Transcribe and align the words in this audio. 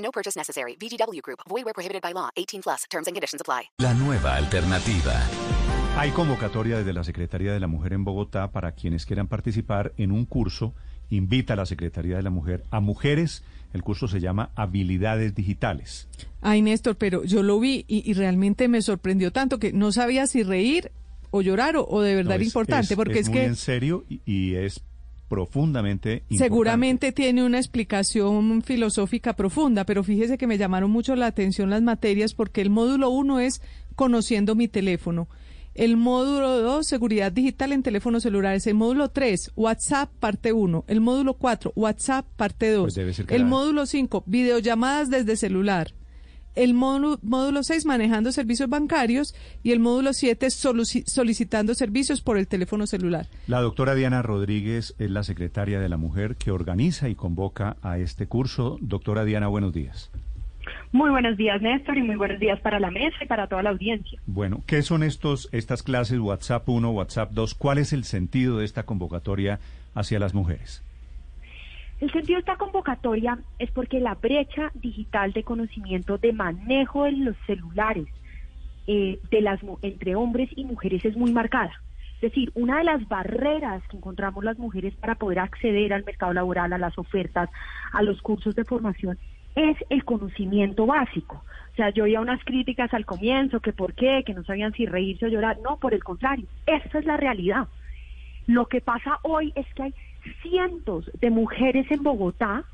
No 0.00 0.10
purchase 0.10 0.38
necessary. 0.38 0.76
VGW 0.80 1.20
Group. 1.22 1.40
Void 1.48 1.64
where 1.64 1.74
prohibited 1.74 2.02
by 2.02 2.12
law. 2.12 2.30
18 2.36 2.62
plus. 2.62 2.86
Terms 2.90 3.06
and 3.06 3.14
conditions 3.14 3.40
apply. 3.40 3.70
La 3.78 3.94
nueva 3.94 4.36
alternativa. 4.36 5.20
Hay 5.96 6.10
convocatoria 6.12 6.78
desde 6.78 6.92
la 6.92 7.04
Secretaría 7.04 7.52
de 7.52 7.60
la 7.60 7.66
Mujer 7.66 7.92
en 7.92 8.04
Bogotá 8.04 8.50
para 8.52 8.72
quienes 8.72 9.04
quieran 9.06 9.28
participar 9.28 9.92
en 9.96 10.12
un 10.12 10.24
curso. 10.24 10.74
Invita 11.10 11.54
a 11.54 11.56
la 11.56 11.66
Secretaría 11.66 12.16
de 12.16 12.22
la 12.22 12.30
Mujer 12.30 12.64
a 12.70 12.80
mujeres. 12.80 13.42
El 13.72 13.82
curso 13.82 14.06
se 14.08 14.20
llama 14.20 14.50
Habilidades 14.54 15.34
Digitales. 15.34 16.08
Ay, 16.40 16.62
Néstor, 16.62 16.96
pero 16.96 17.24
yo 17.24 17.42
lo 17.42 17.58
vi 17.60 17.84
y, 17.88 18.08
y 18.08 18.14
realmente 18.14 18.68
me 18.68 18.82
sorprendió 18.82 19.32
tanto 19.32 19.58
que 19.58 19.72
no 19.72 19.92
sabía 19.92 20.26
si 20.26 20.42
reír 20.42 20.90
o 21.32 21.42
llorar 21.42 21.76
o, 21.76 21.86
o 21.86 22.00
de 22.00 22.14
verdad 22.14 22.30
No, 22.30 22.34
era 22.36 22.42
es- 22.42 22.48
importante, 22.48 22.94
es- 22.94 22.96
porque 22.96 23.14
es, 23.18 23.26
es 23.26 23.28
muy 23.28 23.38
que 23.38 23.44
en 23.44 23.56
serio 23.56 24.04
y, 24.08 24.20
y 24.24 24.54
es 24.54 24.80
profundamente 25.30 26.12
importante. 26.28 26.44
seguramente 26.44 27.12
tiene 27.12 27.42
una 27.44 27.56
explicación 27.58 28.60
filosófica 28.62 29.34
profunda, 29.34 29.84
pero 29.86 30.04
fíjese 30.04 30.36
que 30.36 30.46
me 30.46 30.58
llamaron 30.58 30.90
mucho 30.90 31.16
la 31.16 31.26
atención 31.26 31.70
las 31.70 31.80
materias 31.82 32.34
porque 32.34 32.60
el 32.60 32.68
módulo 32.68 33.08
uno 33.08 33.40
es 33.40 33.62
conociendo 33.94 34.54
mi 34.54 34.68
teléfono. 34.68 35.28
El 35.72 35.96
módulo 35.96 36.58
2, 36.60 36.84
seguridad 36.84 37.30
digital 37.30 37.72
en 37.72 37.84
teléfonos 37.84 38.24
celulares. 38.24 38.66
El 38.66 38.74
módulo 38.74 39.08
3, 39.10 39.52
WhatsApp 39.54 40.10
parte 40.18 40.52
1. 40.52 40.84
El 40.88 41.00
módulo 41.00 41.34
4, 41.34 41.72
WhatsApp 41.76 42.26
parte 42.36 42.70
2. 42.72 42.92
Pues 42.92 43.18
el 43.28 43.42
la- 43.42 43.46
módulo 43.46 43.86
5, 43.86 44.24
videollamadas 44.26 45.10
desde 45.10 45.36
celular. 45.36 45.94
El 46.56 46.74
módulo, 46.74 47.18
módulo 47.22 47.62
6, 47.62 47.86
manejando 47.86 48.32
servicios 48.32 48.68
bancarios. 48.68 49.34
Y 49.62 49.72
el 49.72 49.78
módulo 49.80 50.12
7, 50.12 50.46
soluci- 50.48 51.04
solicitando 51.06 51.74
servicios 51.74 52.20
por 52.20 52.38
el 52.38 52.48
teléfono 52.48 52.86
celular. 52.86 53.26
La 53.46 53.60
doctora 53.60 53.94
Diana 53.94 54.22
Rodríguez 54.22 54.94
es 54.98 55.10
la 55.10 55.22
secretaria 55.22 55.80
de 55.80 55.88
la 55.88 55.96
Mujer 55.96 56.36
que 56.36 56.50
organiza 56.50 57.08
y 57.08 57.14
convoca 57.14 57.76
a 57.82 57.98
este 57.98 58.26
curso. 58.26 58.78
Doctora 58.80 59.24
Diana, 59.24 59.46
buenos 59.48 59.72
días. 59.72 60.10
Muy 60.92 61.10
buenos 61.10 61.36
días, 61.36 61.62
Néstor, 61.62 61.96
y 61.98 62.02
muy 62.02 62.16
buenos 62.16 62.40
días 62.40 62.60
para 62.60 62.80
la 62.80 62.90
mesa 62.90 63.16
y 63.22 63.26
para 63.26 63.46
toda 63.46 63.62
la 63.62 63.70
audiencia. 63.70 64.20
Bueno, 64.26 64.62
¿qué 64.66 64.82
son 64.82 65.02
estos 65.04 65.48
estas 65.52 65.82
clases 65.84 66.18
WhatsApp 66.18 66.68
1, 66.68 66.90
WhatsApp 66.90 67.30
2? 67.32 67.54
¿Cuál 67.54 67.78
es 67.78 67.92
el 67.92 68.04
sentido 68.04 68.58
de 68.58 68.64
esta 68.64 68.82
convocatoria 68.82 69.60
hacia 69.94 70.18
las 70.18 70.34
mujeres? 70.34 70.82
El 72.00 72.10
sentido 72.12 72.36
de 72.36 72.40
esta 72.40 72.56
convocatoria 72.56 73.38
es 73.58 73.70
porque 73.72 74.00
la 74.00 74.14
brecha 74.14 74.70
digital 74.74 75.32
de 75.34 75.42
conocimiento 75.42 76.16
de 76.16 76.32
manejo 76.32 77.04
de 77.04 77.12
los 77.12 77.36
celulares 77.46 78.06
eh, 78.86 79.20
de 79.30 79.40
las 79.42 79.60
entre 79.82 80.16
hombres 80.16 80.48
y 80.56 80.64
mujeres 80.64 81.04
es 81.04 81.14
muy 81.14 81.30
marcada. 81.30 81.72
Es 82.14 82.32
decir, 82.32 82.50
una 82.54 82.78
de 82.78 82.84
las 82.84 83.06
barreras 83.06 83.82
que 83.88 83.98
encontramos 83.98 84.44
las 84.44 84.58
mujeres 84.58 84.94
para 84.96 85.14
poder 85.14 85.40
acceder 85.40 85.92
al 85.92 86.04
mercado 86.04 86.32
laboral, 86.32 86.72
a 86.72 86.78
las 86.78 86.98
ofertas, 86.98 87.50
a 87.92 88.02
los 88.02 88.20
cursos 88.22 88.54
de 88.54 88.64
formación, 88.64 89.18
es 89.54 89.76
el 89.90 90.04
conocimiento 90.04 90.86
básico. 90.86 91.44
O 91.72 91.76
sea, 91.76 91.90
yo 91.90 92.04
oía 92.04 92.20
unas 92.20 92.42
críticas 92.44 92.92
al 92.94 93.06
comienzo, 93.06 93.60
que 93.60 93.72
por 93.72 93.94
qué, 93.94 94.22
que 94.24 94.34
no 94.34 94.42
sabían 94.44 94.72
si 94.72 94.86
reírse 94.86 95.26
o 95.26 95.28
llorar. 95.28 95.58
No, 95.62 95.76
por 95.76 95.92
el 95.92 96.02
contrario, 96.02 96.46
esa 96.66 96.98
es 96.98 97.04
la 97.04 97.16
realidad. 97.16 97.68
Lo 98.46 98.66
que 98.66 98.80
pasa 98.80 99.18
hoy 99.22 99.52
es 99.54 99.66
que 99.74 99.84
hay 99.84 99.94
cientos 100.42 101.10
de 101.20 101.30
mujeres 101.30 101.90
en 101.90 102.02
Bogotá 102.02 102.64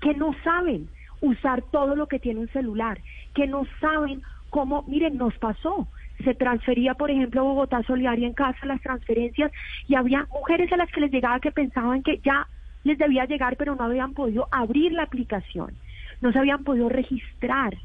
que 0.00 0.14
no 0.14 0.34
saben 0.44 0.88
usar 1.20 1.62
todo 1.70 1.96
lo 1.96 2.06
que 2.06 2.18
tiene 2.18 2.40
un 2.40 2.48
celular, 2.48 3.00
que 3.34 3.46
no 3.46 3.66
saben 3.80 4.22
cómo, 4.50 4.84
miren, 4.86 5.16
nos 5.16 5.36
pasó. 5.38 5.88
Se 6.24 6.34
transfería, 6.34 6.94
por 6.94 7.10
ejemplo, 7.10 7.40
a 7.40 7.44
Bogotá 7.44 7.82
Solidaria 7.84 8.26
en 8.26 8.34
casa 8.34 8.66
las 8.66 8.80
transferencias 8.80 9.52
y 9.86 9.94
había 9.94 10.26
mujeres 10.32 10.72
a 10.72 10.76
las 10.76 10.90
que 10.90 11.00
les 11.00 11.12
llegaba 11.12 11.40
que 11.40 11.52
pensaban 11.52 12.02
que 12.02 12.18
ya 12.18 12.46
les 12.84 12.98
debía 12.98 13.24
llegar, 13.26 13.56
pero 13.56 13.74
no 13.74 13.84
habían 13.84 14.14
podido 14.14 14.48
abrir 14.50 14.92
la 14.92 15.04
aplicación, 15.04 15.74
no 16.20 16.32
se 16.32 16.38
habían 16.38 16.64
podido 16.64 16.88
registrar. 16.88 17.76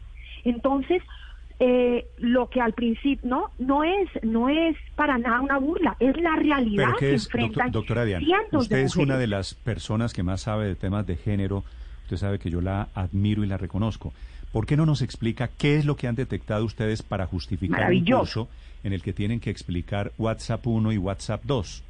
Entonces, 0.44 1.02
eh, 1.60 2.08
lo 2.18 2.50
que 2.50 2.60
al 2.62 2.74
principio 2.74 3.30
no 3.30 3.52
no 3.60 3.84
es 3.84 4.10
no 4.24 4.50
es 4.50 4.76
para 4.96 5.18
nada 5.18 5.40
una 5.42 5.58
burla, 5.60 5.96
es 6.00 6.16
la 6.18 6.36
realidad 6.36 6.86
Pero 6.86 6.98
que 6.98 7.06
¿qué 7.10 7.14
es, 7.14 7.26
enfrentan 7.26 7.72
doctor- 7.72 7.72
doctora 7.72 8.06
Diana? 8.06 8.26
Usted 8.52 8.78
es 8.80 8.96
una 8.96 9.18
de 9.18 9.28
las 9.28 9.54
personas 9.54 10.14
que 10.14 10.24
más 10.24 10.42
sabe 10.42 10.68
de 10.68 10.76
temas 10.76 11.06
de 11.08 11.16
género. 11.16 11.64
Usted 12.04 12.18
sabe 12.18 12.40
que 12.40 12.50
yo 12.50 12.60
la 12.62 12.90
admiro 12.96 13.44
y 13.44 13.48
la 13.48 13.58
reconozco. 13.58 14.14
¿Por 14.52 14.66
qué 14.66 14.76
no 14.78 14.86
nos 14.86 15.02
explica 15.02 15.48
qué 15.58 15.78
es 15.78 15.86
lo 15.86 15.96
que 15.96 16.08
han 16.08 16.16
detectado 16.16 16.64
ustedes 16.66 17.02
para 17.02 17.26
justificar 17.26 17.92
un 17.92 18.06
curso 18.06 18.50
en 18.84 18.94
el 18.94 19.02
que 19.02 19.14
tienen 19.14 19.40
que 19.40 19.50
explicar 19.50 20.12
WhatsApp 20.18 20.68
1 20.68 20.92
y 20.92 20.98
WhatsApp 20.98 21.42
2? 21.46 21.84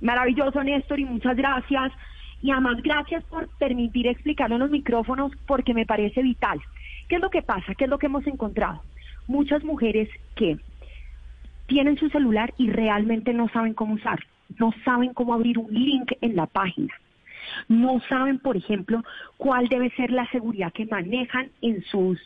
Maravilloso, 0.00 0.62
Néstor, 0.62 1.00
y 1.00 1.04
muchas 1.04 1.36
gracias. 1.36 1.92
Y 2.42 2.50
además, 2.50 2.82
gracias 2.82 3.22
por 3.24 3.46
permitir 3.58 4.06
explicarlo 4.08 4.56
en 4.56 4.62
los 4.62 4.70
micrófonos 4.70 5.32
porque 5.46 5.74
me 5.74 5.86
parece 5.86 6.22
vital. 6.22 6.60
¿Qué 7.12 7.16
es 7.16 7.22
lo 7.22 7.28
que 7.28 7.42
pasa? 7.42 7.74
¿Qué 7.74 7.84
es 7.84 7.90
lo 7.90 7.98
que 7.98 8.06
hemos 8.06 8.26
encontrado? 8.26 8.82
Muchas 9.26 9.62
mujeres 9.64 10.08
que 10.34 10.56
tienen 11.66 11.98
su 11.98 12.08
celular 12.08 12.54
y 12.56 12.70
realmente 12.70 13.34
no 13.34 13.50
saben 13.50 13.74
cómo 13.74 13.96
usar, 13.96 14.18
no 14.58 14.72
saben 14.82 15.12
cómo 15.12 15.34
abrir 15.34 15.58
un 15.58 15.70
link 15.74 16.10
en 16.22 16.36
la 16.36 16.46
página. 16.46 16.94
No 17.68 18.00
saben, 18.08 18.38
por 18.38 18.56
ejemplo, 18.56 19.02
cuál 19.36 19.68
debe 19.68 19.90
ser 19.90 20.10
la 20.10 20.26
seguridad 20.30 20.72
que 20.72 20.86
manejan 20.86 21.50
en 21.60 21.84
sus 21.84 22.18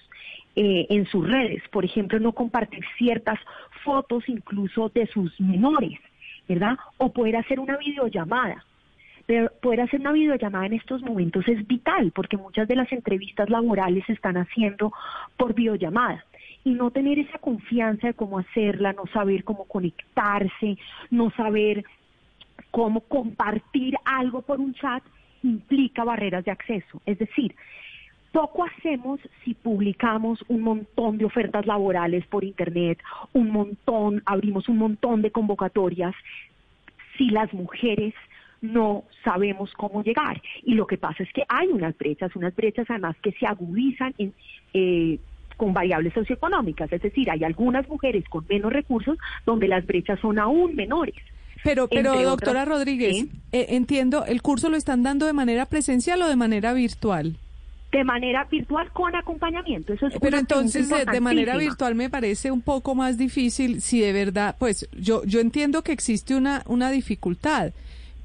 eh, 0.54 0.86
en 0.88 1.04
sus 1.06 1.28
redes. 1.28 1.64
Por 1.72 1.84
ejemplo, 1.84 2.20
no 2.20 2.30
compartir 2.30 2.84
ciertas 2.96 3.40
fotos 3.82 4.22
incluso 4.28 4.88
de 4.90 5.08
sus 5.08 5.40
menores, 5.40 5.98
¿verdad? 6.48 6.78
O 6.98 7.12
poder 7.12 7.34
hacer 7.34 7.58
una 7.58 7.76
videollamada. 7.76 8.64
Poder 9.60 9.80
hacer 9.80 10.00
una 10.00 10.12
videollamada 10.12 10.66
en 10.66 10.74
estos 10.74 11.02
momentos 11.02 11.48
es 11.48 11.66
vital 11.66 12.12
porque 12.14 12.36
muchas 12.36 12.68
de 12.68 12.76
las 12.76 12.90
entrevistas 12.92 13.50
laborales 13.50 14.04
se 14.06 14.12
están 14.12 14.36
haciendo 14.36 14.92
por 15.36 15.52
videollamada 15.52 16.24
y 16.62 16.70
no 16.70 16.90
tener 16.92 17.18
esa 17.18 17.38
confianza 17.38 18.08
de 18.08 18.14
cómo 18.14 18.38
hacerla, 18.38 18.92
no 18.92 19.06
saber 19.12 19.42
cómo 19.42 19.64
conectarse, 19.64 20.78
no 21.10 21.30
saber 21.30 21.84
cómo 22.70 23.00
compartir 23.00 23.94
algo 24.04 24.42
por 24.42 24.60
un 24.60 24.74
chat 24.74 25.02
implica 25.42 26.04
barreras 26.04 26.44
de 26.44 26.50
acceso. 26.50 27.00
Es 27.04 27.18
decir, 27.18 27.54
poco 28.32 28.64
hacemos 28.64 29.20
si 29.44 29.54
publicamos 29.54 30.44
un 30.48 30.60
montón 30.60 31.18
de 31.18 31.24
ofertas 31.24 31.66
laborales 31.66 32.26
por 32.26 32.44
Internet, 32.44 32.98
un 33.32 33.50
montón, 33.50 34.22
abrimos 34.26 34.68
un 34.68 34.78
montón 34.78 35.22
de 35.22 35.30
convocatorias, 35.30 36.14
si 37.16 37.30
las 37.30 37.52
mujeres 37.54 38.14
no 38.72 39.04
sabemos 39.24 39.72
cómo 39.74 40.02
llegar. 40.02 40.40
Y 40.62 40.74
lo 40.74 40.86
que 40.86 40.98
pasa 40.98 41.22
es 41.22 41.32
que 41.32 41.44
hay 41.48 41.68
unas 41.68 41.96
brechas, 41.96 42.34
unas 42.36 42.54
brechas 42.54 42.86
además 42.88 43.16
que 43.22 43.32
se 43.32 43.46
agudizan 43.46 44.14
en, 44.18 44.32
eh, 44.74 45.18
con 45.56 45.72
variables 45.72 46.12
socioeconómicas, 46.12 46.92
es 46.92 47.02
decir, 47.02 47.30
hay 47.30 47.44
algunas 47.44 47.88
mujeres 47.88 48.24
con 48.28 48.44
menos 48.48 48.72
recursos 48.72 49.18
donde 49.44 49.68
las 49.68 49.86
brechas 49.86 50.20
son 50.20 50.38
aún 50.38 50.74
menores. 50.74 51.14
Pero, 51.64 51.88
pero 51.88 52.12
Entre 52.12 52.24
doctora 52.24 52.62
otras, 52.62 52.68
Rodríguez, 52.68 53.16
¿sí? 53.16 53.30
eh, 53.52 53.66
entiendo, 53.70 54.24
¿el 54.26 54.42
curso 54.42 54.68
lo 54.68 54.76
están 54.76 55.02
dando 55.02 55.26
de 55.26 55.32
manera 55.32 55.66
presencial 55.66 56.22
o 56.22 56.28
de 56.28 56.36
manera 56.36 56.72
virtual? 56.74 57.36
De 57.90 58.04
manera 58.04 58.44
virtual 58.44 58.90
con 58.92 59.16
acompañamiento. 59.16 59.94
Eso 59.94 60.08
es 60.08 60.14
Pero 60.20 60.36
entonces 60.36 60.88
de, 60.88 61.20
manera 61.20 61.56
virtual 61.56 61.94
me 61.94 62.10
parece 62.10 62.50
un 62.50 62.60
poco 62.60 62.94
más 62.94 63.16
difícil 63.16 63.80
si 63.80 64.00
de 64.00 64.12
verdad, 64.12 64.54
pues 64.58 64.88
yo 64.92 65.24
yo 65.24 65.40
entiendo 65.40 65.82
que 65.82 65.92
existe 65.92 66.34
una 66.34 66.62
una 66.66 66.90
dificultad, 66.90 67.72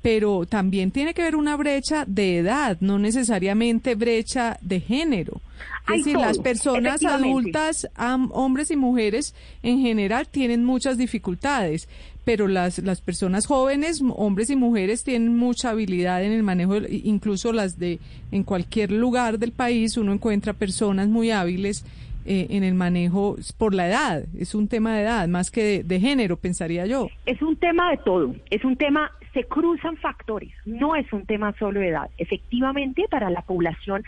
pero 0.02 0.46
también 0.46 0.92
tiene 0.92 1.14
que 1.14 1.22
haber 1.22 1.36
una 1.36 1.56
brecha 1.56 2.06
de 2.08 2.38
edad, 2.38 2.78
no 2.80 2.98
necesariamente 2.98 3.96
brecha 3.96 4.58
de 4.62 4.80
género. 4.80 5.42
Es 5.88 6.06
decir, 6.06 6.18
las 6.18 6.40
personas 6.40 7.04
adultas, 7.04 7.88
hombres 8.32 8.72
y 8.72 8.76
mujeres 8.76 9.36
en 9.62 9.80
general 9.82 10.28
tienen 10.28 10.64
muchas 10.64 10.98
dificultades, 10.98 11.88
pero 12.24 12.48
las 12.48 12.80
las 12.80 13.02
personas 13.02 13.46
jóvenes, 13.46 14.02
hombres 14.16 14.50
y 14.50 14.56
mujeres 14.56 15.04
tienen 15.04 15.36
mucha 15.36 15.72
habilidad 15.72 16.24
en 16.24 16.32
el 16.32 16.44
manejo, 16.44 16.78
incluso 16.90 17.52
las 17.52 17.78
de 17.78 18.00
en 18.32 18.44
cualquier 18.44 18.92
lugar 18.92 19.40
del 19.40 19.52
país 19.52 19.98
uno 19.98 20.14
encuentra 20.14 20.54
personas 20.54 21.08
muy 21.08 21.32
hábiles 21.32 21.84
eh, 22.24 22.48
en 22.52 22.64
el 22.64 22.76
manejo 22.76 23.36
por 23.58 23.74
la 23.74 23.88
edad, 23.88 24.26
es 24.38 24.54
un 24.54 24.68
tema 24.68 24.96
de 24.96 25.02
edad 25.02 25.28
más 25.28 25.50
que 25.50 25.64
de, 25.64 25.84
de 25.84 26.00
género, 26.00 26.38
pensaría 26.38 26.86
yo. 26.86 27.10
Es 27.26 27.42
un 27.42 27.56
tema 27.56 27.90
de 27.90 27.98
todo, 27.98 28.36
es 28.52 28.64
un 28.64 28.76
tema, 28.76 29.12
se 29.34 29.44
cruzan 29.46 29.98
factores, 29.98 30.52
no 30.66 30.96
es 30.96 31.12
un 31.14 31.26
tema 31.26 31.54
solo 31.58 31.80
de 31.80 31.90
edad. 31.90 32.10
Efectivamente, 32.18 33.06
para 33.10 33.30
la 33.30 33.42
población 33.42 34.04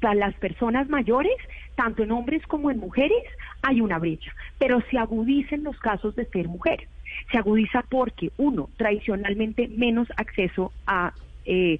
Para 0.00 0.14
las 0.14 0.34
personas 0.36 0.88
mayores, 0.88 1.36
tanto 1.74 2.02
en 2.02 2.10
hombres 2.12 2.42
como 2.46 2.70
en 2.70 2.78
mujeres, 2.78 3.22
hay 3.60 3.82
una 3.82 3.98
brecha, 3.98 4.32
pero 4.58 4.80
se 4.90 4.96
agudiza 4.96 5.54
en 5.56 5.64
los 5.64 5.78
casos 5.78 6.14
de 6.16 6.24
ser 6.24 6.48
mujer. 6.48 6.88
Se 7.30 7.36
agudiza 7.36 7.82
porque, 7.88 8.30
uno, 8.38 8.68
tradicionalmente 8.76 9.68
menos 9.68 10.08
acceso 10.16 10.72
a... 10.86 11.12
Eh, 11.44 11.78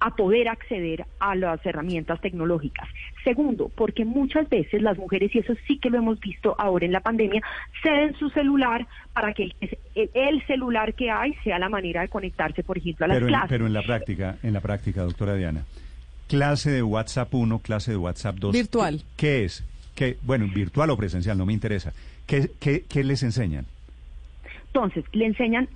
a 0.00 0.10
poder 0.16 0.48
acceder 0.48 1.04
a 1.18 1.34
las 1.34 1.64
herramientas 1.64 2.20
tecnológicas. 2.20 2.88
Segundo, 3.22 3.70
porque 3.74 4.04
muchas 4.04 4.48
veces 4.48 4.80
las 4.82 4.96
mujeres, 4.96 5.34
y 5.34 5.38
eso 5.38 5.54
sí 5.66 5.78
que 5.78 5.90
lo 5.90 5.98
hemos 5.98 6.18
visto 6.18 6.56
ahora 6.58 6.86
en 6.86 6.92
la 6.92 7.00
pandemia, 7.00 7.42
ceden 7.82 8.14
su 8.18 8.30
celular 8.30 8.86
para 9.12 9.34
que 9.34 9.52
el, 9.60 10.10
el 10.14 10.46
celular 10.46 10.94
que 10.94 11.10
hay 11.10 11.34
sea 11.44 11.58
la 11.58 11.68
manera 11.68 12.00
de 12.00 12.08
conectarse, 12.08 12.62
por 12.62 12.78
ejemplo, 12.78 13.04
a 13.04 13.08
las 13.08 13.16
pero 13.16 13.26
en, 13.26 13.32
clases. 13.32 13.48
pero 13.50 13.66
en 13.66 13.72
la 13.74 13.82
práctica, 13.82 14.38
en 14.42 14.52
la 14.54 14.60
práctica, 14.60 15.02
doctora 15.02 15.34
Diana, 15.34 15.64
clase 16.28 16.70
de 16.70 16.82
WhatsApp 16.82 17.34
1, 17.34 17.58
clase 17.58 17.90
de 17.90 17.96
WhatsApp 17.98 18.36
2. 18.36 18.52
Virtual. 18.52 19.02
¿Qué 19.16 19.44
es? 19.44 19.64
¿Qué, 19.94 20.16
bueno, 20.22 20.46
virtual 20.46 20.88
o 20.90 20.96
presencial, 20.96 21.36
no 21.36 21.44
me 21.44 21.52
interesa. 21.52 21.92
¿Qué, 22.26 22.50
qué, 22.58 22.84
qué 22.88 23.04
les 23.04 23.22
enseñan? 23.22 23.66
Entonces, 24.68 25.04
le 25.12 25.26
enseñan, 25.26 25.68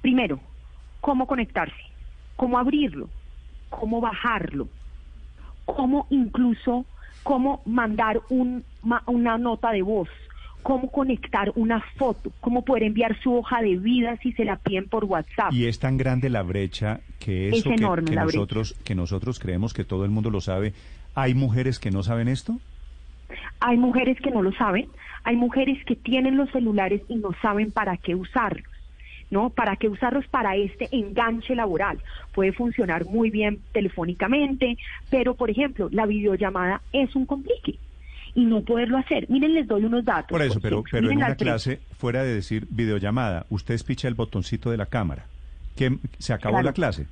primero, 0.00 0.38
cómo 1.00 1.26
conectarse, 1.26 1.74
cómo 2.36 2.58
abrirlo, 2.58 3.08
cómo 3.78 4.00
bajarlo, 4.00 4.68
cómo 5.64 6.06
incluso, 6.10 6.84
cómo 7.22 7.62
mandar 7.66 8.20
un, 8.30 8.64
ma- 8.82 9.02
una 9.06 9.38
nota 9.38 9.70
de 9.72 9.82
voz, 9.82 10.08
cómo 10.62 10.90
conectar 10.90 11.52
una 11.56 11.82
foto, 11.96 12.32
cómo 12.40 12.64
poder 12.64 12.84
enviar 12.84 13.18
su 13.22 13.34
hoja 13.34 13.60
de 13.62 13.76
vida 13.76 14.16
si 14.22 14.32
se 14.32 14.44
la 14.44 14.56
piden 14.56 14.88
por 14.88 15.04
WhatsApp. 15.04 15.52
Y 15.52 15.66
es 15.66 15.78
tan 15.78 15.96
grande 15.96 16.30
la 16.30 16.42
brecha 16.42 17.00
que 17.18 17.48
Es 17.50 17.56
eso 17.58 17.70
que- 17.70 17.74
enorme 17.76 18.08
que, 18.10 18.14
la 18.14 18.24
brecha. 18.24 18.38
nosotros 18.38 18.74
que 18.84 18.94
nosotros 18.94 19.38
creemos 19.38 19.72
que 19.74 19.84
todo 19.84 20.04
el 20.04 20.10
mundo 20.10 20.30
lo 20.30 20.40
sabe. 20.40 20.72
¿Hay 21.14 21.34
mujeres 21.34 21.78
que 21.78 21.90
no 21.90 22.02
saben 22.02 22.28
esto? 22.28 22.58
Hay 23.60 23.76
mujeres 23.78 24.18
que 24.22 24.30
no 24.30 24.42
lo 24.42 24.52
saben, 24.52 24.88
hay 25.22 25.36
mujeres 25.36 25.78
que 25.86 25.96
tienen 25.96 26.36
los 26.36 26.50
celulares 26.50 27.02
y 27.08 27.16
no 27.16 27.30
saben 27.40 27.70
para 27.72 27.96
qué 27.96 28.14
usarlos. 28.14 28.64
¿No? 29.30 29.50
¿Para 29.50 29.76
qué 29.76 29.88
usarlos 29.88 30.26
para 30.28 30.56
este 30.56 30.88
enganche 30.92 31.54
laboral? 31.54 31.98
Puede 32.34 32.52
funcionar 32.52 33.04
muy 33.06 33.30
bien 33.30 33.58
telefónicamente, 33.72 34.76
pero 35.10 35.34
por 35.34 35.50
ejemplo, 35.50 35.88
la 35.92 36.06
videollamada 36.06 36.80
es 36.92 37.14
un 37.16 37.26
complique 37.26 37.78
y 38.34 38.44
no 38.44 38.62
poderlo 38.62 38.98
hacer. 38.98 39.28
Miren, 39.30 39.54
les 39.54 39.66
doy 39.66 39.84
unos 39.84 40.04
datos. 40.04 40.28
Por 40.30 40.42
eso, 40.42 40.60
pero, 40.60 40.82
pero 40.90 41.10
en 41.10 41.16
una 41.18 41.34
clase, 41.36 41.80
fuera 41.98 42.22
de 42.24 42.34
decir 42.34 42.66
videollamada, 42.70 43.46
usted 43.50 43.80
picha 43.86 44.08
el 44.08 44.14
botoncito 44.14 44.70
de 44.70 44.76
la 44.76 44.86
cámara. 44.86 45.26
que 45.76 45.98
¿Se 46.18 46.32
acabó 46.32 46.54
Claro. 46.54 46.66
la 46.66 46.72
clase? 46.72 47.06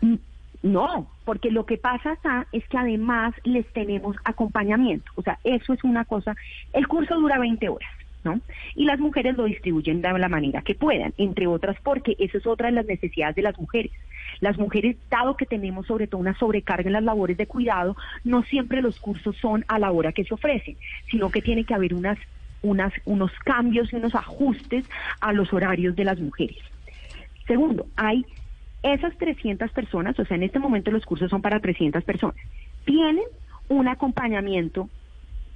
Mm, 0.00 0.14
No, 0.62 1.06
porque 1.26 1.50
lo 1.50 1.66
que 1.66 1.76
pasa 1.76 2.12
acá 2.12 2.46
es 2.52 2.66
que 2.68 2.78
además 2.78 3.34
les 3.44 3.66
tenemos 3.74 4.16
acompañamiento. 4.24 5.10
O 5.14 5.22
sea, 5.22 5.38
eso 5.44 5.74
es 5.74 5.84
una 5.84 6.06
cosa. 6.06 6.34
El 6.72 6.86
curso 6.88 7.16
dura 7.16 7.38
20 7.38 7.68
horas, 7.68 7.90
¿no? 8.24 8.40
Y 8.74 8.84
las 8.84 8.98
mujeres 8.98 9.36
lo 9.36 9.44
distribuyen 9.44 10.02
de 10.02 10.18
la 10.18 10.28
manera 10.28 10.62
que 10.62 10.74
puedan, 10.74 11.14
entre 11.18 11.46
otras 11.46 11.76
porque 11.82 12.16
eso 12.18 12.38
es 12.38 12.46
otra 12.46 12.66
de 12.66 12.72
las 12.72 12.86
necesidades 12.86 13.36
de 13.36 13.42
las 13.42 13.58
mujeres. 13.58 13.92
Las 14.40 14.58
mujeres, 14.58 14.96
dado 15.10 15.36
que 15.36 15.46
tenemos 15.46 15.86
sobre 15.86 16.06
todo 16.06 16.20
una 16.20 16.36
sobrecarga 16.38 16.88
en 16.88 16.94
las 16.94 17.02
labores 17.02 17.36
de 17.36 17.46
cuidado, 17.46 17.96
no 18.24 18.42
siempre 18.42 18.82
los 18.82 18.98
cursos 18.98 19.36
son 19.36 19.64
a 19.68 19.78
la 19.78 19.92
hora 19.92 20.12
que 20.12 20.24
se 20.24 20.34
ofrecen, 20.34 20.76
sino 21.10 21.30
que 21.30 21.42
tiene 21.42 21.64
que 21.64 21.74
haber 21.74 21.94
unas, 21.94 22.18
unas, 22.62 22.92
unos 23.04 23.30
cambios 23.44 23.92
y 23.92 23.96
unos 23.96 24.14
ajustes 24.14 24.84
a 25.20 25.32
los 25.32 25.52
horarios 25.52 25.94
de 25.96 26.04
las 26.04 26.18
mujeres. 26.18 26.58
Segundo, 27.46 27.86
hay 27.96 28.24
esas 28.82 29.16
300 29.16 29.70
personas, 29.70 30.18
o 30.18 30.24
sea, 30.24 30.36
en 30.36 30.42
este 30.42 30.58
momento 30.58 30.90
los 30.90 31.04
cursos 31.06 31.30
son 31.30 31.42
para 31.42 31.60
300 31.60 32.04
personas, 32.04 32.36
tienen 32.84 33.24
un 33.68 33.88
acompañamiento 33.88 34.88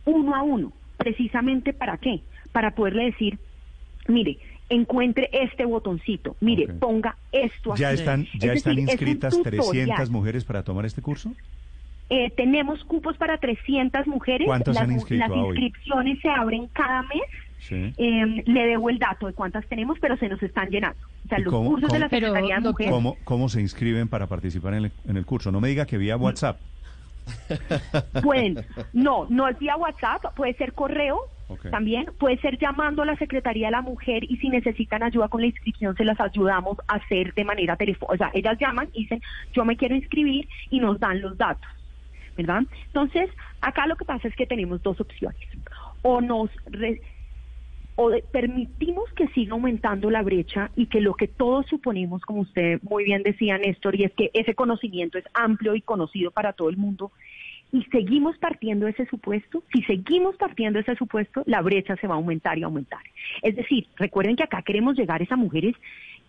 uno 0.05 0.35
a 0.35 0.43
uno, 0.43 0.73
precisamente 0.97 1.73
para 1.73 1.99
qué? 1.99 2.23
Para 2.53 2.73
poderle 2.75 3.05
decir, 3.07 3.39
mire, 4.09 4.39
encuentre 4.71 5.29
este 5.33 5.65
botoncito, 5.65 6.37
mire, 6.41 6.69
ponga 6.69 7.17
esto 7.33 7.75
¿Ya 7.77 7.89
aquí. 7.89 7.99
están, 8.01 8.23
Es 8.23 8.41
ya 8.41 8.53
están 8.53 8.55
decir, 8.55 8.71
es 8.71 8.77
un 8.77 8.91
inscritas 8.91 9.37
tutorial. 9.37 9.65
300 9.71 10.11
mujeres 10.11 10.45
para 10.45 10.63
tomar 10.63 10.85
este 10.87 11.03
curso? 11.03 11.33
Eh, 12.11 12.31
tenemos 12.37 12.83
cupos 12.85 13.17
para 13.19 13.37
300 13.39 14.07
mujeres. 14.07 14.47
¿Cuántas 14.47 14.75
las, 14.75 14.85
han 14.85 14.93
inscrito 14.93 15.21
las 15.27 15.31
a 15.31 15.35
hoy? 15.35 15.49
inscripciones 15.59 16.19
se 16.21 16.29
abren 16.31 16.67
cada 16.69 17.03
mes. 17.03 17.23
Sí. 17.61 17.93
Eh, 17.99 18.43
le 18.47 18.67
debo 18.67 18.89
el 18.89 18.99
dato 18.99 19.27
de 19.27 19.33
cuántas 19.35 19.67
tenemos, 19.67 19.99
pero 20.01 20.17
se 20.17 20.29
nos 20.29 20.43
están 20.43 20.71
llenando. 20.71 20.99
O 21.25 21.29
sea, 21.29 21.39
¿Y 21.39 21.43
los 21.43 21.53
cómo- 21.53 21.71
cursos 21.71 21.91
de 21.93 21.99
la 21.99 22.09
Secretaría 22.09 22.55
de 22.57 22.61
Mujeres. 22.63 22.93
¿Cómo, 22.93 23.17
¿Cómo 23.25 23.49
se 23.51 23.61
inscriben 23.61 24.09
para 24.09 24.27
participar 24.27 24.75
en 24.75 24.85
el, 24.87 24.93
en 25.07 25.17
el 25.19 25.27
curso? 25.27 25.53
No 25.53 25.61
me 25.61 25.69
diga 25.69 25.85
que 25.85 25.99
vía 25.99 26.17
WhatsApp. 26.17 26.59
Pueden, 28.23 28.65
no, 28.95 29.27
no 29.29 29.49
es 29.49 29.59
vía 29.59 29.77
WhatsApp, 29.77 30.35
puede 30.35 30.55
ser 30.55 30.73
correo 30.73 31.19
También, 31.71 32.07
puede 32.19 32.39
ser 32.39 32.59
llamando 32.59 33.03
a 33.03 33.07
la 33.07 33.17
Secretaría 33.17 33.69
de 33.69 33.73
la 33.73 33.83
Mujer 33.83 34.25
y 34.25 34.37
si 34.37 34.49
necesitan 34.49 35.03
ayuda 35.03 35.29
con 35.29 35.41
la 35.41 35.47
inscripción 35.47 35.97
se 35.97 36.05
las 36.05 36.21
ayudamos 36.21 36.79
a 36.87 36.97
hacer 36.97 37.33
de 37.35 37.45
manera 37.45 37.77
telefónica. 37.77 38.15
O 38.15 38.17
sea, 38.17 38.31
ellas 38.35 38.59
llaman 38.61 38.89
y 38.93 39.03
dicen, 39.03 39.23
yo 39.53 39.65
me 39.65 39.77
quiero 39.77 39.95
inscribir 39.95 40.49
y 40.71 40.81
nos 40.81 41.01
dan 41.01 41.21
los 41.21 41.39
datos, 41.39 41.69
¿verdad? 42.37 42.63
Entonces, 42.87 43.31
acá 43.61 43.87
lo 43.87 43.97
que 43.97 44.05
pasa 44.05 44.29
es 44.29 44.37
que 44.37 44.47
tenemos 44.47 44.83
dos 44.83 45.01
opciones. 45.01 45.41
O 46.03 46.21
nos... 46.21 46.51
re- 46.67 47.01
o 48.01 48.13
permitimos 48.31 49.11
que 49.17 49.27
siga 49.29 49.55
aumentando 49.55 50.09
la 50.09 50.23
brecha 50.23 50.71
y 50.77 50.87
que 50.87 51.01
lo 51.01 51.15
que 51.15 51.27
todos 51.27 51.67
suponemos, 51.67 52.23
como 52.23 52.43
usted 52.43 52.79
muy 52.83 53.03
bien 53.03 53.25
decía, 53.25 53.59
Néstor, 53.59 53.97
y 53.97 54.05
es 54.05 54.13
que 54.13 54.31
ese 54.35 54.55
conocimiento 54.55 55.19
es 55.19 55.25
amplio 55.35 55.75
y 55.75 55.81
conocido 55.81 56.31
para 56.31 56.53
todo 56.53 56.69
el 56.69 56.77
mundo, 56.77 57.11
y 57.73 57.83
seguimos 57.85 58.37
partiendo 58.39 58.87
ese 58.89 59.07
supuesto, 59.07 59.63
si 59.73 59.83
seguimos 59.83 60.37
partiendo 60.37 60.79
ese 60.79 60.97
supuesto, 60.97 61.43
la 61.47 61.61
brecha 61.61 61.97
se 61.97 62.07
va 62.07 62.15
a 62.15 62.17
aumentar 62.17 62.59
y 62.59 62.63
aumentar. 62.63 63.01
Es 63.43 63.57
decir, 63.57 63.87
recuerden 63.97 64.37
que 64.37 64.45
acá 64.45 64.63
queremos 64.63 64.97
llegar 64.97 65.23
a 65.29 65.37
mujeres 65.37 65.75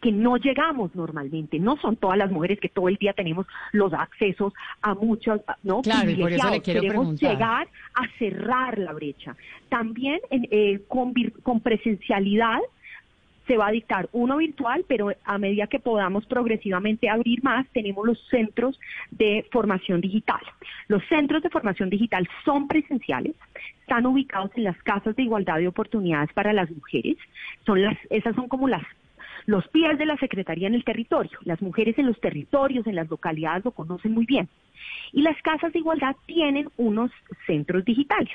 que 0.01 0.11
no 0.11 0.37
llegamos 0.37 0.95
normalmente, 0.95 1.59
no 1.59 1.77
son 1.77 1.97
todas 1.97 2.17
las 2.17 2.31
mujeres 2.31 2.59
que 2.59 2.69
todo 2.69 2.87
el 2.87 2.95
día 2.95 3.13
tenemos 3.13 3.45
los 3.73 3.93
accesos 3.93 4.53
a 4.81 4.93
muchos, 4.93 5.41
¿no? 5.63 5.81
Claro, 5.81 6.09
y 6.09 6.15
por 6.15 6.31
eso 6.31 6.49
le 6.49 6.61
quiero 6.61 6.81
queremos 6.81 7.19
preguntar. 7.19 7.31
llegar 7.31 7.67
a 7.95 8.17
cerrar 8.17 8.77
la 8.79 8.93
brecha. 8.93 9.35
También 9.67 10.19
en, 10.29 10.47
eh, 10.51 10.81
con 10.87 11.59
presencialidad 11.59 12.59
se 13.49 13.57
va 13.57 13.67
a 13.67 13.71
dictar 13.71 14.09
uno 14.11 14.37
virtual, 14.37 14.85
pero 14.87 15.11
a 15.25 15.37
medida 15.39 15.65
que 15.65 15.79
podamos 15.79 16.23
progresivamente 16.27 17.09
abrir 17.09 17.43
más, 17.43 17.65
tenemos 17.69 18.05
los 18.05 18.19
centros 18.29 18.79
de 19.09 19.43
formación 19.51 20.01
digital. 20.01 20.39
Los 20.87 21.03
centros 21.09 21.41
de 21.41 21.49
formación 21.49 21.89
digital 21.89 22.29
son 22.45 22.67
presenciales, 22.67 23.35
están 23.81 24.05
ubicados 24.05 24.51
en 24.55 24.65
las 24.65 24.77
casas 24.83 25.15
de 25.15 25.23
igualdad 25.23 25.57
de 25.57 25.67
oportunidades 25.67 26.31
para 26.33 26.53
las 26.53 26.69
mujeres. 26.69 27.17
Son 27.65 27.81
las, 27.81 27.97
esas 28.11 28.35
son 28.35 28.47
como 28.47 28.67
las 28.67 28.83
los 29.47 29.67
pies 29.69 29.97
de 29.97 30.05
la 30.05 30.15
Secretaría 30.17 30.67
en 30.67 30.75
el 30.75 30.83
territorio. 30.83 31.39
Las 31.43 31.59
mujeres 31.59 31.97
en 31.97 32.05
los 32.05 32.21
territorios, 32.21 32.85
en 32.85 32.93
las 32.93 33.09
localidades 33.09 33.65
lo 33.65 33.71
conocen 33.71 34.13
muy 34.13 34.27
bien. 34.27 34.47
Y 35.11 35.23
las 35.23 35.41
casas 35.41 35.73
de 35.73 35.79
igualdad 35.79 36.15
tienen 36.27 36.69
unos 36.77 37.09
centros 37.47 37.83
digitales. 37.83 38.29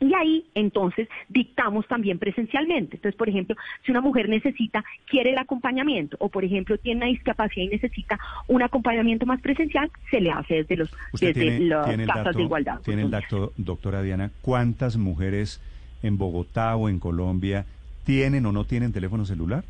Y 0.00 0.12
ahí 0.14 0.44
entonces 0.54 1.08
dictamos 1.28 1.86
también 1.86 2.18
presencialmente. 2.18 2.96
Entonces, 2.96 3.16
por 3.16 3.28
ejemplo, 3.28 3.56
si 3.84 3.90
una 3.90 4.00
mujer 4.00 4.28
necesita, 4.28 4.84
quiere 5.06 5.30
el 5.30 5.38
acompañamiento, 5.38 6.16
o 6.20 6.28
por 6.28 6.44
ejemplo 6.44 6.76
tiene 6.78 6.98
una 6.98 7.06
discapacidad 7.06 7.64
y 7.64 7.68
necesita 7.68 8.18
un 8.48 8.62
acompañamiento 8.62 9.24
más 9.24 9.40
presencial, 9.40 9.90
se 10.10 10.20
le 10.20 10.30
hace 10.30 10.54
desde 10.56 10.76
los 10.76 10.92
Usted 11.12 11.28
desde 11.28 11.40
tiene, 11.40 11.60
las 11.66 11.86
tiene 11.86 12.06
casas 12.06 12.24
dato, 12.24 12.38
de 12.38 12.44
igualdad. 12.44 12.80
tiene 12.84 13.02
el 13.02 13.10
dato, 13.10 13.52
doctora 13.56 14.02
Diana, 14.02 14.30
¿cuántas 14.42 14.96
mujeres 14.96 15.60
en 16.02 16.18
Bogotá 16.18 16.76
o 16.76 16.88
en 16.88 16.98
Colombia 16.98 17.64
tienen 18.04 18.44
o 18.46 18.52
no 18.52 18.64
tienen 18.64 18.92
teléfono 18.92 19.24
celular? 19.24 19.64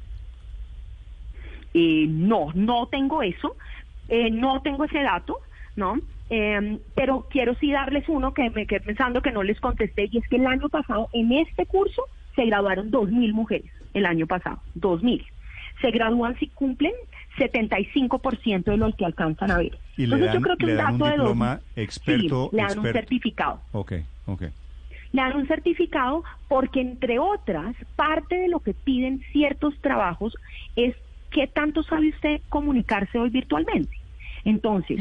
Eh, 1.74 2.06
no, 2.08 2.52
no 2.54 2.86
tengo 2.86 3.22
eso, 3.22 3.56
eh, 4.08 4.30
no 4.30 4.62
tengo 4.62 4.84
ese 4.84 5.00
dato, 5.00 5.38
¿no? 5.76 5.98
Eh, 6.30 6.78
pero 6.94 7.26
quiero 7.30 7.54
sí 7.56 7.70
darles 7.70 8.08
uno 8.08 8.32
que 8.32 8.48
me 8.50 8.66
quedé 8.66 8.80
pensando 8.80 9.20
que 9.22 9.32
no 9.32 9.42
les 9.42 9.60
contesté, 9.60 10.08
y 10.10 10.18
es 10.18 10.28
que 10.28 10.36
el 10.36 10.46
año 10.46 10.68
pasado, 10.68 11.08
en 11.12 11.32
este 11.32 11.66
curso, 11.66 12.02
se 12.34 12.44
graduaron 12.46 12.90
2.000 12.90 13.32
mujeres, 13.32 13.70
el 13.92 14.06
año 14.06 14.26
pasado, 14.26 14.60
2.000. 14.74 15.24
Se 15.80 15.90
gradúan 15.90 16.38
si 16.38 16.48
cumplen 16.48 16.92
75% 17.38 18.64
de 18.64 18.76
los 18.76 18.94
que 18.96 19.04
alcanzan 19.04 19.50
a 19.50 19.58
ver. 19.58 19.78
Y 19.96 20.06
le 20.06 20.16
Entonces 20.16 20.26
dan, 20.26 20.36
yo 20.36 20.42
creo 20.42 20.56
que 20.56 20.66
un 20.66 20.76
dato 20.76 21.04
un 21.04 21.10
de 21.10 21.16
2.000, 21.18 21.60
experto. 21.76 22.48
sí, 22.50 22.56
le 22.56 22.62
dan 22.62 22.78
un 22.78 22.92
certificado 22.92 23.60
Ok, 23.72 23.92
ok. 24.26 24.42
le 25.12 25.22
dan 25.22 25.36
un 25.36 25.46
certificado 25.46 26.24
porque, 26.48 26.80
entre 26.80 27.18
otras, 27.18 27.74
parte 27.96 28.36
de 28.36 28.48
lo 28.48 28.60
que 28.60 28.74
piden 28.74 29.20
ciertos 29.32 29.74
trabajos 29.80 30.34
es 30.76 30.94
qué 31.30 31.46
tanto 31.48 31.82
sabe 31.82 32.08
usted 32.10 32.40
comunicarse 32.48 33.18
hoy 33.18 33.30
virtualmente. 33.30 33.96
Entonces, 34.44 34.98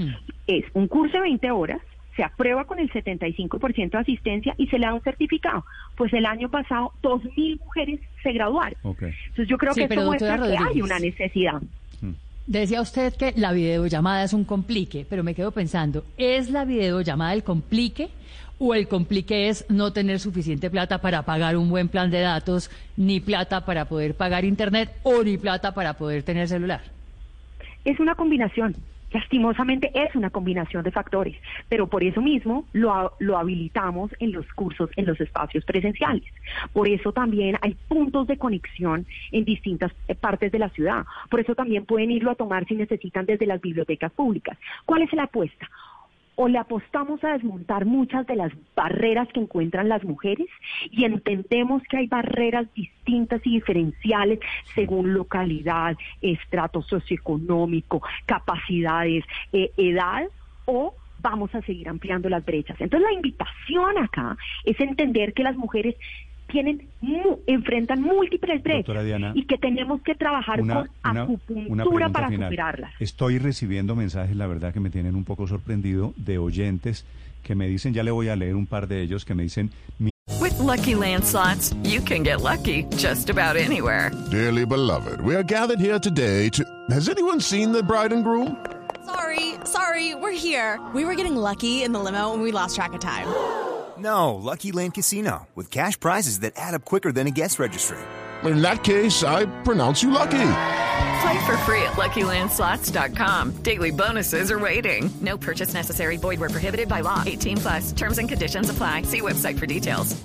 es 0.47 0.65
un 0.73 0.87
curso 0.87 1.17
de 1.17 1.23
20 1.23 1.51
horas, 1.51 1.81
se 2.15 2.23
aprueba 2.23 2.65
con 2.65 2.77
el 2.79 2.91
75% 2.91 3.89
de 3.91 3.97
asistencia 3.97 4.53
y 4.57 4.67
se 4.67 4.77
le 4.77 4.85
da 4.85 4.93
un 4.93 5.01
certificado. 5.01 5.65
Pues 5.95 6.13
el 6.13 6.25
año 6.25 6.49
pasado, 6.49 6.91
2.000 7.01 7.59
mujeres 7.59 7.99
se 8.21 8.31
graduaron. 8.33 8.77
ok. 8.83 9.01
Entonces, 9.03 9.47
yo 9.47 9.57
creo 9.57 9.73
Sí, 9.73 9.79
que 9.87 9.93
esto 9.93 10.05
muestra 10.05 10.37
que 10.37 10.55
hay 10.57 10.81
una 10.81 10.99
necesidad. 10.99 11.61
Decía 12.45 12.81
usted 12.81 13.13
que 13.15 13.33
la 13.37 13.53
videollamada 13.53 14.21
es 14.25 14.33
un 14.33 14.43
complique, 14.43 15.05
pero 15.09 15.23
me 15.23 15.33
quedo 15.33 15.51
pensando, 15.51 16.03
¿es 16.17 16.49
la 16.49 16.65
videollamada 16.65 17.33
el 17.33 17.41
complique 17.43 18.09
o 18.59 18.75
el 18.75 18.89
complique 18.89 19.47
es 19.47 19.65
no 19.69 19.93
tener 19.93 20.19
suficiente 20.19 20.69
plata 20.69 20.99
para 20.99 21.23
pagar 21.23 21.55
un 21.55 21.69
buen 21.69 21.87
plan 21.87 22.11
de 22.11 22.19
datos, 22.19 22.69
ni 22.97 23.21
plata 23.21 23.65
para 23.65 23.85
poder 23.85 24.15
pagar 24.15 24.43
internet 24.43 24.91
o 25.03 25.23
ni 25.23 25.37
plata 25.37 25.73
para 25.73 25.93
poder 25.93 26.23
tener 26.23 26.49
celular? 26.49 26.81
Es 27.85 27.97
una 28.01 28.13
combinación. 28.15 28.75
Lastimosamente 29.13 29.91
es 29.93 30.15
una 30.15 30.31
combinación 30.31 30.83
de 30.83 30.91
factores, 30.91 31.35
pero 31.69 31.87
por 31.87 32.03
eso 32.03 32.21
mismo 32.21 32.65
lo, 32.73 33.13
lo, 33.19 33.37
habilitamos 33.37 34.11
en 34.19 34.31
los 34.31 34.51
cursos, 34.53 34.89
en 34.95 35.05
los 35.05 35.21
espacios 35.21 35.63
presenciales. 35.65 36.23
Por 36.73 36.87
eso 36.87 37.11
también 37.11 37.57
hay 37.61 37.75
puntos 37.87 38.25
de 38.25 38.37
conexión 38.37 39.05
en 39.31 39.45
distintas 39.45 39.91
eh, 40.07 40.15
partes 40.15 40.51
de 40.51 40.59
la 40.59 40.69
ciudad. 40.69 41.05
Por 41.29 41.39
eso 41.39 41.53
también 41.53 41.85
pueden 41.85 42.09
irlo 42.09 42.31
a 42.31 42.35
tomar 42.35 42.65
si 42.65 42.75
necesitan 42.75 43.27
desde 43.27 43.45
las 43.45 43.61
bibliotecas 43.61 44.11
públicas. 44.11 44.57
¿Cuál 44.85 45.03
es 45.03 45.13
la 45.13 45.23
apuesta? 45.23 45.69
O 46.35 46.47
le 46.47 46.57
apostamos 46.57 47.23
a 47.23 47.33
desmontar 47.33 47.85
muchas 47.85 48.25
de 48.27 48.35
las 48.35 48.51
barreras 48.75 49.27
que 49.29 49.39
encuentran 49.39 49.89
las 49.89 50.03
mujeres 50.03 50.47
y 50.91 51.05
entendemos 51.05 51.83
que 51.83 51.97
hay 51.97 52.07
barreras 52.07 52.67
distintas 52.73 53.41
y 53.45 53.55
diferenciales 53.55 54.39
según 54.75 55.13
localidad, 55.13 55.95
estrato 56.21 56.81
socioeconómico, 56.81 58.01
capacidades, 58.25 59.23
eh, 59.51 59.71
edad 59.77 60.27
o 60.65 60.95
vamos 61.19 61.53
a 61.55 61.61
seguir 61.61 61.87
ampliando 61.87 62.29
las 62.29 62.43
brechas. 62.45 62.79
Entonces 62.79 63.07
la 63.09 63.15
invitación 63.15 63.97
acá 63.97 64.37
es 64.65 64.79
entender 64.79 65.33
que 65.33 65.43
las 65.43 65.55
mujeres 65.55 65.95
tienen 66.53 66.87
enfrentan 67.47 68.01
múltiples 68.01 68.61
brechas 68.63 68.95
y 69.33 69.45
que 69.45 69.57
tenemos 69.57 70.01
que 70.03 70.13
trabajar 70.13 70.59
con 70.59 70.87
acupuntura 71.01 72.09
para 72.09 72.29
superarlas. 72.29 72.93
Estoy 72.99 73.39
recibiendo 73.39 73.95
mensajes, 73.95 74.35
la 74.35 74.47
verdad 74.47 74.71
que 74.71 74.79
me 74.79 74.91
tienen 74.91 75.15
un 75.15 75.25
poco 75.25 75.47
sorprendido, 75.47 76.13
de 76.15 76.37
oyentes 76.37 77.05
que 77.41 77.55
me 77.55 77.67
dicen, 77.67 77.93
ya 77.93 78.03
le 78.03 78.11
voy 78.11 78.29
a 78.29 78.35
leer 78.35 78.55
un 78.55 78.67
par 78.67 78.87
de 78.87 79.01
ellos, 79.01 79.25
que 79.25 79.33
me 79.33 79.43
dicen... 79.43 79.71
With 80.39 80.57
lucky 80.59 80.93
landslots, 80.93 81.75
you 81.83 81.99
can 81.99 82.23
get 82.23 82.41
lucky 82.41 82.85
just 82.95 83.29
about 83.29 83.57
anywhere. 83.57 84.11
Dearly 84.31 84.65
beloved, 84.65 85.19
we 85.21 85.35
are 85.35 85.43
gathered 85.43 85.79
here 85.79 85.99
today 85.99 86.49
to... 86.49 86.63
Has 86.89 87.09
anyone 87.09 87.41
seen 87.41 87.73
the 87.73 87.83
bride 87.83 88.13
and 88.13 88.23
groom? 88.23 88.55
Sorry, 89.05 89.55
sorry, 89.65 90.15
we're 90.15 90.31
here. 90.31 90.79
We 90.93 91.03
were 91.03 91.15
getting 91.15 91.35
lucky 91.35 91.83
in 91.83 91.91
the 91.91 91.99
limo 91.99 92.33
and 92.33 92.41
we 92.41 92.51
lost 92.51 92.75
track 92.75 92.93
of 92.93 93.01
time. 93.01 93.27
No, 94.03 94.35
Lucky 94.35 94.73
Land 94.73 94.93
Casino, 94.95 95.47
with 95.55 95.71
cash 95.71 95.97
prizes 95.99 96.39
that 96.39 96.53
add 96.57 96.73
up 96.73 96.83
quicker 96.83 97.11
than 97.13 97.25
a 97.27 97.31
guest 97.31 97.57
registry. 97.59 97.97
In 98.43 98.61
that 98.61 98.83
case, 98.83 99.23
I 99.23 99.45
pronounce 99.63 100.03
you 100.03 100.11
lucky. 100.11 100.31
Play 101.21 101.45
for 101.45 101.55
free 101.63 101.81
at 101.83 101.93
LuckyLandSlots.com. 101.95 103.51
Daily 103.63 103.91
bonuses 103.91 104.51
are 104.51 104.59
waiting. 104.59 105.09
No 105.21 105.37
purchase 105.37 105.73
necessary. 105.73 106.17
Void 106.17 106.39
where 106.41 106.49
prohibited 106.49 106.89
by 106.89 106.99
law. 107.01 107.23
18 107.25 107.57
plus. 107.57 107.93
Terms 107.93 108.17
and 108.19 108.27
conditions 108.27 108.69
apply. 108.69 109.03
See 109.03 109.21
website 109.21 109.57
for 109.57 109.65
details. 109.65 110.15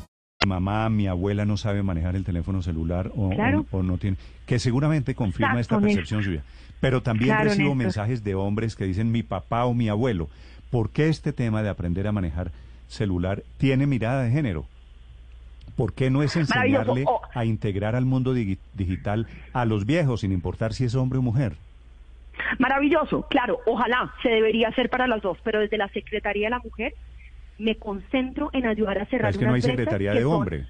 Mi 0.44 0.48
mamá, 0.48 0.88
mi 0.88 1.06
abuela 1.06 1.44
no 1.44 1.56
sabe 1.56 1.82
manejar 1.82 2.14
el 2.16 2.24
teléfono 2.24 2.62
celular 2.62 3.10
o, 3.16 3.30
claro. 3.30 3.66
o, 3.72 3.78
o 3.78 3.82
no 3.82 3.96
tiene... 3.98 4.16
Que 4.46 4.58
seguramente 4.60 5.14
confirma 5.14 5.58
Exacto, 5.60 5.76
esta 5.76 5.86
percepción 5.86 6.22
suya. 6.24 6.44
Pero 6.80 7.02
también 7.02 7.30
Claro, 7.30 7.50
recibo 7.50 7.68
Néstor. 7.70 7.76
mensajes 7.76 8.24
de 8.24 8.34
hombres 8.36 8.74
que 8.76 8.84
dicen 8.86 9.10
mi 9.12 9.22
papá 9.24 9.64
o 9.64 9.74
mi 9.74 9.88
abuelo. 9.88 10.28
¿Por 10.70 10.90
qué 10.90 11.08
este 11.08 11.32
tema 11.32 11.62
de 11.62 11.68
aprender 11.68 12.06
a 12.06 12.12
manejar 12.12 12.52
celular 12.88 13.42
tiene 13.58 13.86
mirada 13.86 14.24
de 14.24 14.30
género? 14.30 14.66
¿Por 15.76 15.92
qué 15.94 16.10
no 16.10 16.22
es 16.24 16.34
enseñarle 16.34 17.04
Oh. 17.06 17.20
a 17.34 17.44
integrar 17.44 17.94
al 17.94 18.04
mundo 18.04 18.34
digi- 18.34 18.58
digital 18.74 19.28
a 19.52 19.64
los 19.64 19.86
viejos, 19.86 20.20
sin 20.22 20.32
importar 20.32 20.72
si 20.72 20.84
es 20.84 20.94
hombre 20.96 21.20
o 21.20 21.22
mujer? 21.22 21.54
Maravilloso, 22.58 23.26
claro, 23.28 23.60
ojalá 23.66 24.12
se 24.22 24.28
debería 24.28 24.68
hacer 24.68 24.90
para 24.90 25.06
las 25.06 25.22
dos, 25.22 25.38
pero 25.44 25.60
desde 25.60 25.76
la 25.78 25.88
Secretaría 25.88 26.46
de 26.46 26.50
la 26.50 26.58
Mujer 26.60 26.94
me 27.58 27.76
concentro 27.76 28.50
en 28.52 28.66
ayudar 28.66 28.98
a 28.98 29.06
cerrar 29.06 29.30
Es 29.30 29.38
que 29.38 29.46
no 29.46 29.54
hay 29.54 29.62
secretaría 29.62 30.12
de 30.14 30.22
son- 30.22 30.32
hombre. 30.32 30.66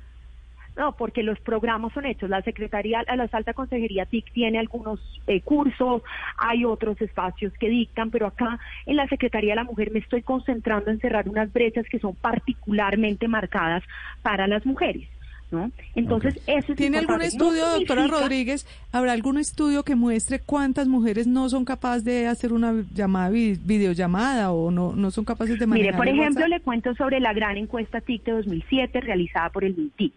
No, 0.79 0.93
porque 0.93 1.25
los 1.25 1.41
programas 1.41 1.93
son 1.93 2.07
hechos. 2.07 2.31
La 2.31 2.41
Secretaría, 2.43 3.03
la 3.03 3.29
Alta 3.33 3.53
Consejería 3.53 4.07
TIC 4.07 4.33
tiene 4.33 4.59
algunos 4.61 5.01
eh, 5.27 5.41
cursos, 5.41 6.03
hay 6.37 6.65
otros 6.65 7.01
espacios 7.03 7.53
que 7.59 7.69
dictan, 7.69 8.11
pero 8.11 8.29
acá 8.29 8.61
en 8.87 8.95
la 8.97 9.09
Secretaría 9.09 9.51
de 9.53 9.57
la 9.57 9.65
Mujer 9.65 9.91
me 9.91 9.99
estoy 9.99 10.23
concentrando 10.23 10.91
en 10.93 11.01
cerrar 11.01 11.29
unas 11.29 11.53
brechas 11.53 11.85
que 11.91 11.99
son 11.99 12.15
particularmente 12.15 13.27
marcadas 13.29 13.83
para 14.23 14.47
las 14.47 14.65
mujeres. 14.65 15.09
¿no? 15.51 15.71
Entonces, 15.95 16.39
eso 16.47 16.73
es 16.73 16.77
¿Tiene 16.77 16.99
algún. 16.99 17.17
No 17.17 17.23
estudio, 17.23 17.67
doctora 17.71 18.03
significa- 18.03 18.21
Rodríguez? 18.21 18.67
¿Habrá 18.93 19.13
algún 19.13 19.39
estudio 19.39 19.83
que 19.83 19.95
muestre 19.97 20.41
cuántas 20.41 20.87
mujeres 20.89 21.27
no 21.27 21.49
son 21.49 21.65
capaces 21.65 22.05
de 22.05 22.27
hacer 22.27 22.53
una 22.53 22.75
llamada 22.95 23.31
vi- 23.31 23.59
videollamada 23.65 24.53
o 24.53 24.71
no, 24.71 24.93
no 24.95 25.11
son 25.11 25.25
capaces 25.25 25.59
de 25.59 25.67
manejar 25.67 25.87
Mire, 25.95 25.97
por 25.97 26.07
ejemplo, 26.07 26.43
WhatsApp? 26.43 26.49
le 26.51 26.61
cuento 26.61 26.95
sobre 26.97 27.19
la 27.19 27.33
gran 27.33 27.57
encuesta 27.57 28.01
TIC 28.03 28.25
de 28.25 28.33
2007 28.33 29.01
realizada 29.01 29.49
por 29.49 29.65
el 29.65 29.75
MINTIC, 29.75 30.13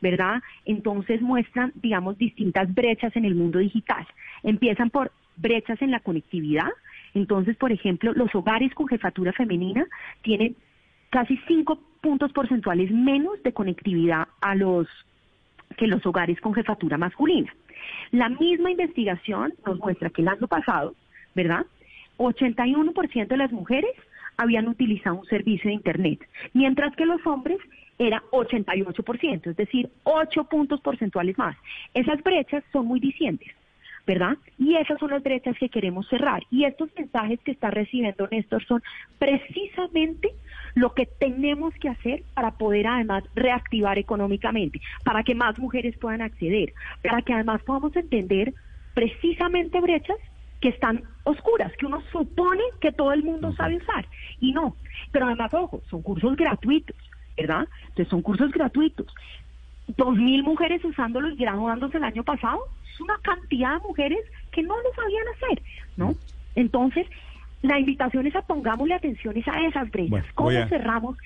¿verdad? 0.00 0.42
Entonces 0.64 1.20
muestran, 1.20 1.72
digamos, 1.76 2.18
distintas 2.18 2.72
brechas 2.74 3.14
en 3.16 3.24
el 3.24 3.34
mundo 3.34 3.58
digital. 3.58 4.06
Empiezan 4.42 4.90
por 4.90 5.12
brechas 5.36 5.80
en 5.82 5.90
la 5.90 6.00
conectividad. 6.00 6.68
Entonces, 7.14 7.56
por 7.56 7.72
ejemplo, 7.72 8.12
los 8.12 8.34
hogares 8.34 8.72
con 8.74 8.88
jefatura 8.88 9.32
femenina 9.32 9.86
tienen 10.22 10.56
casi 11.10 11.38
cinco 11.48 11.78
puntos 12.00 12.32
porcentuales 12.32 12.90
menos 12.90 13.42
de 13.42 13.52
conectividad 13.52 14.28
a 14.40 14.54
los 14.54 14.86
que 15.76 15.86
los 15.86 16.04
hogares 16.06 16.40
con 16.40 16.54
jefatura 16.54 16.98
masculina. 16.98 17.52
La 18.10 18.28
misma 18.28 18.70
investigación 18.70 19.54
nos 19.66 19.78
muestra 19.78 20.10
que 20.10 20.22
el 20.22 20.28
año 20.28 20.46
pasado, 20.46 20.94
¿verdad? 21.34 21.66
81% 22.18 23.28
de 23.28 23.36
las 23.36 23.52
mujeres 23.52 23.92
habían 24.40 24.68
utilizado 24.68 25.16
un 25.16 25.26
servicio 25.26 25.68
de 25.68 25.74
Internet, 25.74 26.26
mientras 26.54 26.94
que 26.96 27.04
los 27.04 27.24
hombres 27.26 27.58
era 27.98 28.22
88%, 28.32 29.50
es 29.50 29.56
decir, 29.56 29.90
8 30.04 30.44
puntos 30.44 30.80
porcentuales 30.80 31.36
más. 31.36 31.56
Esas 31.92 32.22
brechas 32.22 32.64
son 32.72 32.86
muy 32.86 33.00
dicientes. 33.00 33.48
¿verdad? 34.06 34.38
Y 34.58 34.74
esas 34.74 34.98
son 34.98 35.10
las 35.10 35.22
brechas 35.22 35.56
que 35.58 35.68
queremos 35.68 36.08
cerrar. 36.08 36.42
Y 36.50 36.64
estos 36.64 36.88
mensajes 36.96 37.38
que 37.44 37.52
está 37.52 37.70
recibiendo 37.70 38.26
Néstor 38.28 38.64
son 38.64 38.82
precisamente 39.18 40.30
lo 40.74 40.94
que 40.94 41.06
tenemos 41.06 41.74
que 41.74 41.90
hacer 41.90 42.24
para 42.34 42.52
poder 42.52 42.88
además 42.88 43.22
reactivar 43.36 43.98
económicamente, 43.98 44.80
para 45.04 45.22
que 45.22 45.36
más 45.36 45.58
mujeres 45.60 45.96
puedan 45.98 46.22
acceder, 46.22 46.72
para 47.04 47.22
que 47.22 47.34
además 47.34 47.62
podamos 47.62 47.94
entender 47.94 48.54
precisamente 48.94 49.80
brechas 49.80 50.16
que 50.60 50.68
están 50.68 51.02
oscuras, 51.24 51.72
que 51.78 51.86
uno 51.86 52.02
supone 52.12 52.62
que 52.80 52.92
todo 52.92 53.12
el 53.12 53.22
mundo 53.22 53.52
sabe 53.54 53.76
usar 53.76 54.06
y 54.38 54.52
no. 54.52 54.76
Pero 55.10 55.26
además, 55.26 55.52
ojo, 55.54 55.82
son 55.88 56.02
cursos 56.02 56.36
gratuitos, 56.36 56.96
¿verdad? 57.36 57.66
Entonces 57.88 58.08
son 58.08 58.22
cursos 58.22 58.50
gratuitos. 58.50 59.06
Dos 59.86 60.16
mil 60.16 60.42
mujeres 60.42 60.84
usándolos 60.84 61.32
y 61.32 61.36
graduándose 61.36 61.96
el 61.96 62.04
año 62.04 62.22
pasado, 62.24 62.60
es 62.92 63.00
una 63.00 63.18
cantidad 63.22 63.80
de 63.80 63.86
mujeres 63.88 64.20
que 64.52 64.62
no 64.62 64.74
lo 64.76 64.92
sabían 64.94 65.24
hacer, 65.36 65.62
¿no? 65.96 66.14
Entonces, 66.54 67.06
la 67.62 67.78
invitación 67.78 68.26
es 68.26 68.36
a 68.36 68.42
pongámosle 68.42 68.94
atención 68.94 69.36
es 69.36 69.48
a 69.48 69.60
esas 69.66 69.90
brechas. 69.90 70.10
Bueno, 70.10 70.26
¿Cómo 70.34 70.50
a- 70.50 70.68
cerramos 70.68 71.16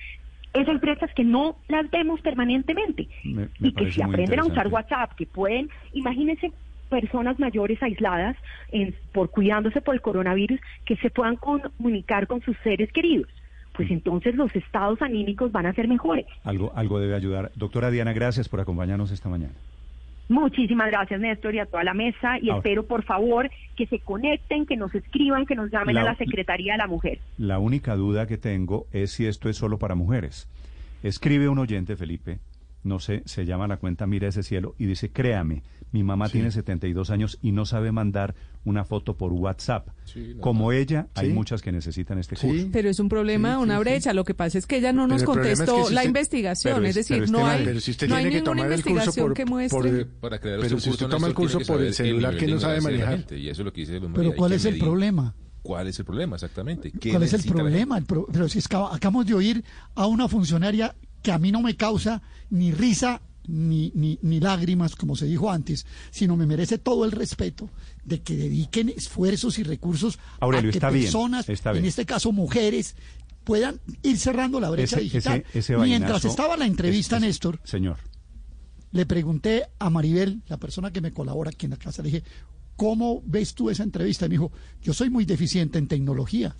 esas 0.53 0.79
brechas 0.79 1.13
que 1.13 1.23
no 1.23 1.57
las 1.67 1.89
vemos 1.91 2.21
permanentemente? 2.21 3.09
Me- 3.23 3.49
me 3.59 3.67
y 3.69 3.71
que 3.73 3.91
si 3.91 4.01
aprenden 4.01 4.39
a 4.39 4.45
usar. 4.45 4.67
WhatsApp, 4.67 5.13
que 5.15 5.25
pueden, 5.25 5.69
imagínense 5.93 6.53
personas 7.01 7.39
mayores 7.39 7.81
aisladas 7.83 8.35
en- 8.71 8.95
por 9.11 9.29
cuidándose 9.29 9.81
por 9.81 9.95
el 9.95 10.01
coronavirus, 10.01 10.59
que 10.85 10.95
se 10.97 11.09
puedan 11.09 11.35
comunicar 11.35 12.27
con 12.27 12.41
sus 12.41 12.55
seres 12.63 12.91
queridos. 12.91 13.27
Pues 13.75 13.91
entonces 13.91 14.35
los 14.35 14.55
estados 14.55 15.01
anímicos 15.01 15.51
van 15.51 15.65
a 15.65 15.73
ser 15.73 15.87
mejores. 15.89 16.25
Algo, 16.45 16.71
algo 16.75 16.99
debe 16.99 17.15
ayudar. 17.15 17.51
Doctora 17.55 17.91
Diana, 17.91 18.13
gracias 18.13 18.47
por 18.47 18.59
acompañarnos 18.61 19.11
esta 19.11 19.27
mañana. 19.29 19.53
Muchísimas 20.29 20.87
gracias, 20.89 21.19
Néstor, 21.19 21.53
y 21.53 21.59
a 21.59 21.65
toda 21.67 21.83
la 21.83 21.93
mesa. 21.93 22.39
Y 22.41 22.49
Ahora. 22.49 22.59
espero, 22.59 22.85
por 22.87 23.03
favor, 23.03 23.49
que 23.75 23.85
se 23.87 23.99
conecten, 23.99 24.65
que 24.65 24.75
nos 24.77 24.95
escriban, 24.95 25.45
que 25.45 25.55
nos 25.55 25.69
llamen 25.71 25.95
La- 25.95 26.01
a 26.01 26.05
la 26.05 26.15
Secretaría 26.15 26.71
de 26.73 26.77
la 26.79 26.87
Mujer. 26.87 27.19
La 27.37 27.59
única 27.59 27.95
duda 27.95 28.25
que 28.25 28.37
tengo 28.37 28.87
es 28.91 29.11
si 29.11 29.27
esto 29.27 29.49
es 29.49 29.57
solo 29.57 29.77
para 29.77 29.93
mujeres. 29.93 30.47
Escribe 31.03 31.47
un 31.49 31.59
oyente, 31.59 31.95
Felipe, 31.95 32.39
no 32.83 32.99
sé, 32.99 33.21
se 33.25 33.45
llama 33.45 33.67
la 33.67 33.77
cuenta 33.77 34.07
Mira 34.07 34.27
ese 34.27 34.41
cielo 34.41 34.73
y 34.79 34.85
dice, 34.85 35.11
créame, 35.11 35.61
mi 35.91 36.03
mamá 36.03 36.27
tiene 36.29 36.51
72 36.51 37.09
años 37.09 37.37
y 37.41 37.51
no 37.53 37.65
sabe 37.65 37.91
mandar 37.91 38.35
una 38.65 38.83
foto 38.83 39.15
por 39.15 39.31
WhatsApp. 39.31 39.87
Como 40.41 40.71
ella, 40.71 41.07
hay 41.13 41.27
Sí. 41.27 41.33
muchas 41.33 41.61
que 41.61 41.71
necesitan 41.71 42.17
este 42.17 42.35
Sí. 42.35 42.47
curso. 42.47 42.67
Pero 42.73 42.89
es 42.89 42.99
un 42.99 43.07
problema, 43.07 43.55
Sí, 43.55 43.63
una 43.63 43.75
sí, 43.75 43.77
sí. 43.77 43.83
brecha. 43.83 44.13
Lo 44.13 44.23
que 44.25 44.33
pasa 44.33 44.57
es 44.57 44.65
que 44.65 44.77
ella 44.77 44.91
no 44.91 45.07
nos 45.07 45.21
Pero 45.21 45.31
el 45.31 45.35
problema 45.35 45.53
es 45.53 45.59
que 45.59 45.65
contestó 45.67 45.89
si 45.89 45.93
la 45.95 46.03
investigación. 46.03 46.73
pero 46.75 46.85
es 46.85 46.89
es- 46.89 46.95
decir, 47.07 47.23
pero 47.25 47.31
no 47.31 47.47
hay, 47.47 47.63
Pero 47.65 47.79
si 47.79 47.91
usted 47.91 48.09
no 48.09 48.15
hay 48.15 48.23
tiene 48.23 48.35
que 48.35 48.41
ninguna 48.41 48.61
tomar 48.61 48.71
el 48.73 48.77
curso 48.83 48.89
investigación 48.89 49.25
por, 49.27 49.33
que 49.35 49.43
por- 49.45 49.51
muestre. 49.83 50.05
Para 50.05 50.39
crear 50.39 50.59
pero 50.59 50.79
si 50.79 50.89
usted 50.89 51.07
toma 51.07 51.27
el 51.27 51.33
curso 51.33 51.59
por 51.61 51.81
el 51.81 51.93
celular 51.93 52.35
que 52.37 52.47
no 52.47 52.59
sabe 52.59 52.81
manejar. 52.81 53.25
Y 53.33 53.49
eso 53.49 53.61
es 53.61 53.65
lo 53.65 53.71
que 53.73 53.81
dice 53.81 54.01
Pero 54.13 54.33
¿cuál 54.35 54.51
es 54.53 54.65
el 54.65 54.77
problema? 54.79 55.33
¿Cuál 55.61 55.87
es 55.87 55.97
el 55.97 56.05
problema 56.05 56.35
exactamente? 56.35 56.91
¿Qué 56.91 57.09
¿Cuál 57.11 57.23
es 57.23 57.33
el 57.33 57.43
problema? 57.43 57.97
El 57.97 58.05
pro- 58.05 58.27
pero 58.31 58.47
si 58.49 58.59
es 58.59 58.67
que 58.67 58.75
acabamos 58.75 59.25
de 59.25 59.33
oír 59.33 59.63
a 59.95 60.05
una 60.05 60.27
funcionaria 60.27 60.93
que 61.23 61.31
a 61.31 61.39
mí 61.39 61.51
no 61.51 61.61
me 61.61 61.75
causa 61.75 62.21
ni 62.51 62.71
risa 62.71 63.21
ni, 63.47 63.91
ni, 63.95 64.17
ni 64.21 64.39
lágrimas, 64.39 64.95
como 64.95 65.15
se 65.15 65.25
dijo 65.25 65.49
antes, 65.51 65.85
sino 66.11 66.35
me 66.37 66.45
merece 66.45 66.77
todo 66.77 67.05
el 67.05 67.11
respeto 67.11 67.69
de 68.03 68.21
que 68.21 68.35
dediquen 68.35 68.89
esfuerzos 68.89 69.57
y 69.59 69.63
recursos 69.63 70.19
Aurelio, 70.39 70.69
a 70.69 70.71
que 70.71 70.77
está 70.77 70.89
bien, 70.89 71.05
personas, 71.05 71.47
en 71.49 71.85
este 71.85 72.05
caso 72.05 72.31
mujeres, 72.31 72.95
puedan 73.43 73.79
ir 74.03 74.17
cerrando 74.17 74.59
la 74.59 74.69
brecha 74.69 74.95
Ese- 74.97 75.03
digital. 75.03 75.45
ese- 75.49 75.59
ese 75.73 75.77
Mientras 75.77 76.25
estaba 76.25 76.57
la 76.57 76.65
entrevista, 76.65 77.19
Néstor, 77.19 77.59
Señor. 77.63 77.97
le 78.91 79.05
pregunté 79.05 79.63
a 79.79 79.89
Maribel, 79.89 80.41
la 80.47 80.57
persona 80.57 80.91
que 80.91 81.01
me 81.01 81.11
colabora 81.11 81.49
aquí 81.51 81.65
en 81.65 81.71
la 81.71 81.77
casa, 81.77 82.01
le 82.01 82.09
dije, 82.11 82.23
¿cómo 82.75 83.21
ves 83.25 83.53
tú 83.53 83.69
esa 83.69 83.83
entrevista? 83.83 84.25
Y 84.25 84.29
me 84.29 84.33
dijo, 84.33 84.51
yo 84.81 84.93
soy 84.93 85.09
muy 85.09 85.25
deficiente 85.25 85.77
en 85.77 85.87
tecnología. 85.87 86.55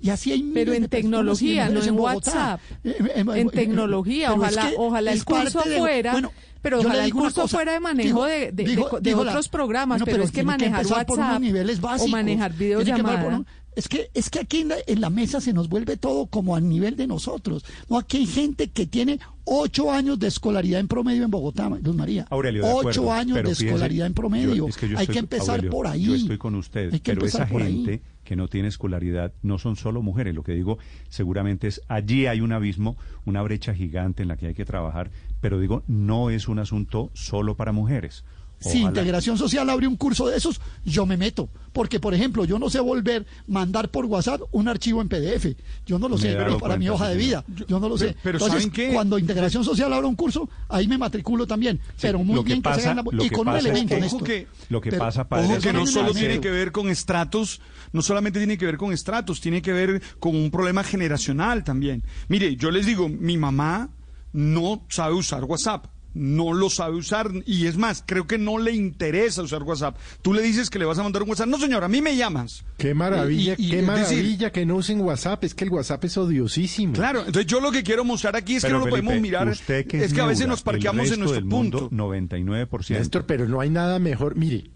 Y 0.00 0.10
así 0.10 0.32
hay 0.32 0.42
Pero 0.54 0.72
en 0.72 0.82
de 0.82 0.88
tecnología, 0.88 1.68
no 1.68 1.82
en. 1.82 1.98
WhatsApp. 1.98 2.60
Eh, 2.84 2.96
eh, 2.98 3.12
eh, 3.16 3.24
En 3.40 3.48
tecnología, 3.50 4.28
es 4.28 4.34
ojalá, 4.36 4.68
que 4.70 4.74
ojalá 4.78 5.12
el 5.12 5.24
curso 5.24 5.62
de- 5.62 5.78
fuera, 5.78 6.12
bueno, 6.12 6.32
pero 6.62 6.80
ojalá 6.80 7.04
el 7.04 7.12
curso 7.12 7.42
cosa, 7.42 7.56
fuera 7.56 7.72
de 7.72 7.80
manejo 7.80 8.08
dijo- 8.08 8.24
de, 8.26 8.52
de- 8.52 8.64
dijo- 8.64 8.90
de- 8.96 9.00
de 9.00 9.10
dijo 9.10 9.24
la- 9.24 9.30
otros 9.32 9.48
programas, 9.48 10.00
Bueno, 10.00 10.04
pero, 10.12 10.24
es 10.24 10.30
que 10.32 10.42
manejar 10.42 10.84
unos 10.86 10.90
WhatsApp 10.98 11.40
niveles 11.40 11.78
o 11.78 11.82
básicos, 11.82 12.10
manejar 12.10 12.52
que 12.54 12.64
empezar 12.72 12.96
por 12.98 13.04
videollamada. 13.06 13.44
es 13.76 13.88
que 13.88 14.10
es 14.14 14.30
que 14.30 14.38
aquí 14.40 14.60
en 14.60 14.68
la, 14.68 14.76
en 14.86 15.00
la 15.00 15.10
mesa 15.10 15.40
se 15.40 15.52
nos 15.52 15.68
vuelve 15.68 15.96
todo 15.96 16.26
como 16.26 16.54
al 16.56 16.68
nivel 16.68 16.96
de 16.96 17.06
nosotros. 17.06 17.64
No, 17.88 17.98
aquí 17.98 18.18
hay 18.18 18.26
gente 18.26 18.68
que 18.68 18.86
tiene 18.86 19.18
ocho 19.44 19.90
años 19.90 20.18
de 20.18 20.28
escolaridad 20.28 20.80
en 20.80 20.88
promedio 20.88 21.24
en 21.24 21.30
Bogotá, 21.30 21.68
Luz 21.82 21.94
María. 21.96 22.26
Aurelio, 22.30 22.62
de 22.64 22.70
ocho 22.72 22.80
acuerdo, 23.02 23.12
años 23.12 23.34
de 23.36 23.42
fíjese, 23.42 23.66
escolaridad 23.66 24.06
en 24.06 24.14
promedio. 24.14 24.54
yo- 24.54 24.68
es 24.68 24.76
que 24.76 24.88
yo 24.88 24.96
hay 24.96 25.02
estoy- 25.02 25.12
que 25.14 25.18
empezar 25.18 25.50
Aurelio, 25.56 25.70
por 25.70 25.86
ahí. 25.86 26.04
Yo 26.04 26.14
estoy 26.14 26.38
con 26.38 26.54
usted, 26.54 26.92
Hay 26.92 27.00
que 27.00 27.10
pero 27.12 27.20
empezar 27.22 27.42
esa 27.42 27.52
por 27.52 27.62
ahí. 27.62 28.00
Que 28.24 28.36
no 28.36 28.48
tiene 28.48 28.68
escolaridad 28.68 29.32
no 29.42 29.58
son 29.58 29.76
solo 29.76 30.02
mujeres. 30.02 30.34
Lo 30.34 30.42
que 30.42 30.52
digo 30.52 30.78
seguramente 31.08 31.68
es 31.68 31.82
allí 31.88 32.26
hay 32.26 32.40
un 32.40 32.52
abismo, 32.52 32.96
una 33.24 33.42
brecha 33.42 33.74
gigante 33.74 34.22
en 34.22 34.28
la 34.28 34.36
que 34.36 34.48
hay 34.48 34.54
que 34.54 34.64
trabajar, 34.64 35.10
pero 35.40 35.60
digo 35.60 35.82
no 35.86 36.30
es 36.30 36.48
un 36.48 36.58
asunto 36.58 37.10
solo 37.14 37.56
para 37.56 37.72
mujeres. 37.72 38.24
Si 38.70 38.78
Integración 38.80 39.38
Social 39.38 39.68
abre 39.70 39.86
un 39.86 39.96
curso 39.96 40.26
de 40.28 40.36
esos, 40.36 40.60
yo 40.84 41.06
me 41.06 41.16
meto. 41.16 41.48
Porque, 41.72 41.98
por 41.98 42.14
ejemplo, 42.14 42.44
yo 42.44 42.58
no 42.58 42.70
sé 42.70 42.78
volver, 42.78 43.26
mandar 43.48 43.88
por 43.90 44.04
WhatsApp 44.06 44.42
un 44.52 44.68
archivo 44.68 45.02
en 45.02 45.08
PDF. 45.08 45.56
Yo 45.86 45.98
no 45.98 46.08
lo 46.08 46.14
Me 46.16 46.22
sé, 46.22 46.36
para 46.60 46.76
mi 46.76 46.88
hoja 46.88 47.08
de 47.08 47.16
vida. 47.16 47.44
Yo 47.66 47.80
no 47.80 47.88
lo 47.88 47.98
sé. 47.98 48.14
Pero- 48.22 48.38
Entonces, 48.38 48.62
¿saben 48.62 48.70
qué? 48.70 48.92
cuando 48.94 49.18
Integración 49.18 49.64
Social 49.64 49.92
abra 49.92 50.06
un 50.06 50.14
curso, 50.14 50.48
ahí 50.68 50.86
me 50.86 50.96
matriculo 50.98 51.46
también. 51.46 51.80
pero 52.00 52.18
muy 52.20 52.36
que 52.38 52.44
bien 52.44 52.62
que, 52.62 52.74
se 52.74 52.80
haga 52.82 52.90
en 52.90 52.96
la- 52.98 53.02
lo 53.10 53.24
y 53.24 53.30
con 53.30 53.48
un 53.48 53.56
es 53.56 53.64
elemento, 53.64 54.18
que- 54.18 54.24
que- 54.24 54.46
Lo 54.68 54.80
que 54.80 54.90
Pero- 54.90 55.02
pasa, 55.04 55.28
padre, 55.28 55.44
Ojo 55.46 55.54
es 55.56 55.62
que 55.64 55.72
no 55.72 55.86
solo 55.86 56.12
tiene 56.12 56.40
que 56.40 56.50
ver 56.50 56.70
con 56.72 56.88
estratos, 56.88 57.60
no 57.92 58.02
solamente 58.02 58.38
tiene 58.38 58.56
que 58.56 58.66
ver 58.66 58.76
con 58.76 58.92
estratos, 58.92 59.40
tiene 59.40 59.60
que 59.62 59.72
ver 59.72 60.02
con 60.20 60.36
un 60.36 60.50
problema 60.50 60.84
generacional 60.84 61.64
también. 61.64 62.02
Mire, 62.28 62.54
yo 62.56 62.70
les 62.70 62.86
digo, 62.86 63.08
mi 63.08 63.36
mamá 63.36 63.90
no 64.32 64.84
sabe 64.88 65.14
usar 65.14 65.44
WhatsApp. 65.44 65.86
No 66.14 66.52
lo 66.52 66.70
sabe 66.70 66.94
usar 66.96 67.28
y 67.44 67.66
es 67.66 67.76
más, 67.76 68.04
creo 68.06 68.26
que 68.28 68.38
no 68.38 68.58
le 68.58 68.72
interesa 68.72 69.42
usar 69.42 69.64
WhatsApp. 69.64 69.96
Tú 70.22 70.32
le 70.32 70.42
dices 70.42 70.70
que 70.70 70.78
le 70.78 70.84
vas 70.84 70.96
a 70.98 71.02
mandar 71.02 71.22
un 71.24 71.28
WhatsApp. 71.28 71.48
No, 71.48 71.58
señor, 71.58 71.82
a 71.82 71.88
mí 71.88 72.00
me 72.00 72.16
llamas. 72.16 72.64
Qué 72.78 72.94
maravilla, 72.94 73.56
Y- 73.58 73.66
y- 73.66 73.70
qué 73.70 73.76
decir, 73.82 73.86
maravilla 73.86 74.52
que 74.52 74.64
no 74.64 74.76
usen 74.76 75.00
WhatsApp. 75.00 75.42
Es 75.42 75.54
que 75.56 75.64
el 75.64 75.70
WhatsApp 75.70 76.04
es 76.04 76.16
odiosísimo. 76.16 76.92
Claro, 76.92 77.18
entonces 77.26 77.46
yo 77.46 77.60
lo 77.60 77.72
que 77.72 77.82
quiero 77.82 78.04
mostrar 78.04 78.36
aquí 78.36 78.54
es 78.54 78.62
Pero, 78.62 78.74
que 78.76 78.78
no 78.78 78.78
lo 78.78 78.84
Felipe, 78.92 79.06
podemos 79.06 79.22
mirar. 79.22 79.48
usted 79.48 79.86
que 79.88 80.04
es 80.04 80.12
que 80.14 80.20
a 80.20 80.26
veces 80.26 80.46
nos 80.46 80.62
parqueamos 80.62 81.08
el 81.08 81.14
en 81.14 81.18
nuestro 81.20 81.34
del 81.40 81.44
mundo, 81.46 81.88
punto. 81.88 81.94
99%. 81.96 82.90
Néstor, 82.98 83.26
pero 83.26 83.48
no 83.48 83.60
hay 83.60 83.70
nada 83.70 83.98
mejor. 83.98 84.36
Mire, 84.36 84.70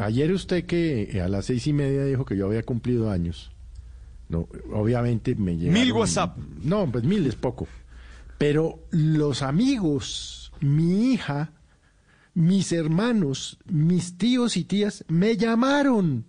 ayer 0.00 0.32
usted 0.32 0.64
que 0.64 1.20
a 1.22 1.28
las 1.28 1.46
seis 1.46 1.66
y 1.66 1.72
media 1.72 2.04
dijo 2.04 2.24
que 2.24 2.36
yo 2.36 2.46
había 2.46 2.62
cumplido 2.62 3.10
años. 3.10 3.50
No, 4.28 4.48
obviamente 4.72 5.34
me 5.34 5.56
llegaron... 5.56 5.82
Mil 5.82 5.92
WhatsApp. 5.92 6.38
No, 6.62 6.90
pues 6.90 7.04
mil 7.04 7.26
es 7.26 7.36
poco. 7.36 7.68
Pero 8.38 8.80
los 8.90 9.42
amigos, 9.42 10.52
mi 10.60 11.12
hija, 11.12 11.52
mis 12.34 12.72
hermanos, 12.72 13.58
mis 13.66 14.18
tíos 14.18 14.56
y 14.56 14.64
tías 14.64 15.04
me 15.08 15.36
llamaron. 15.36 16.26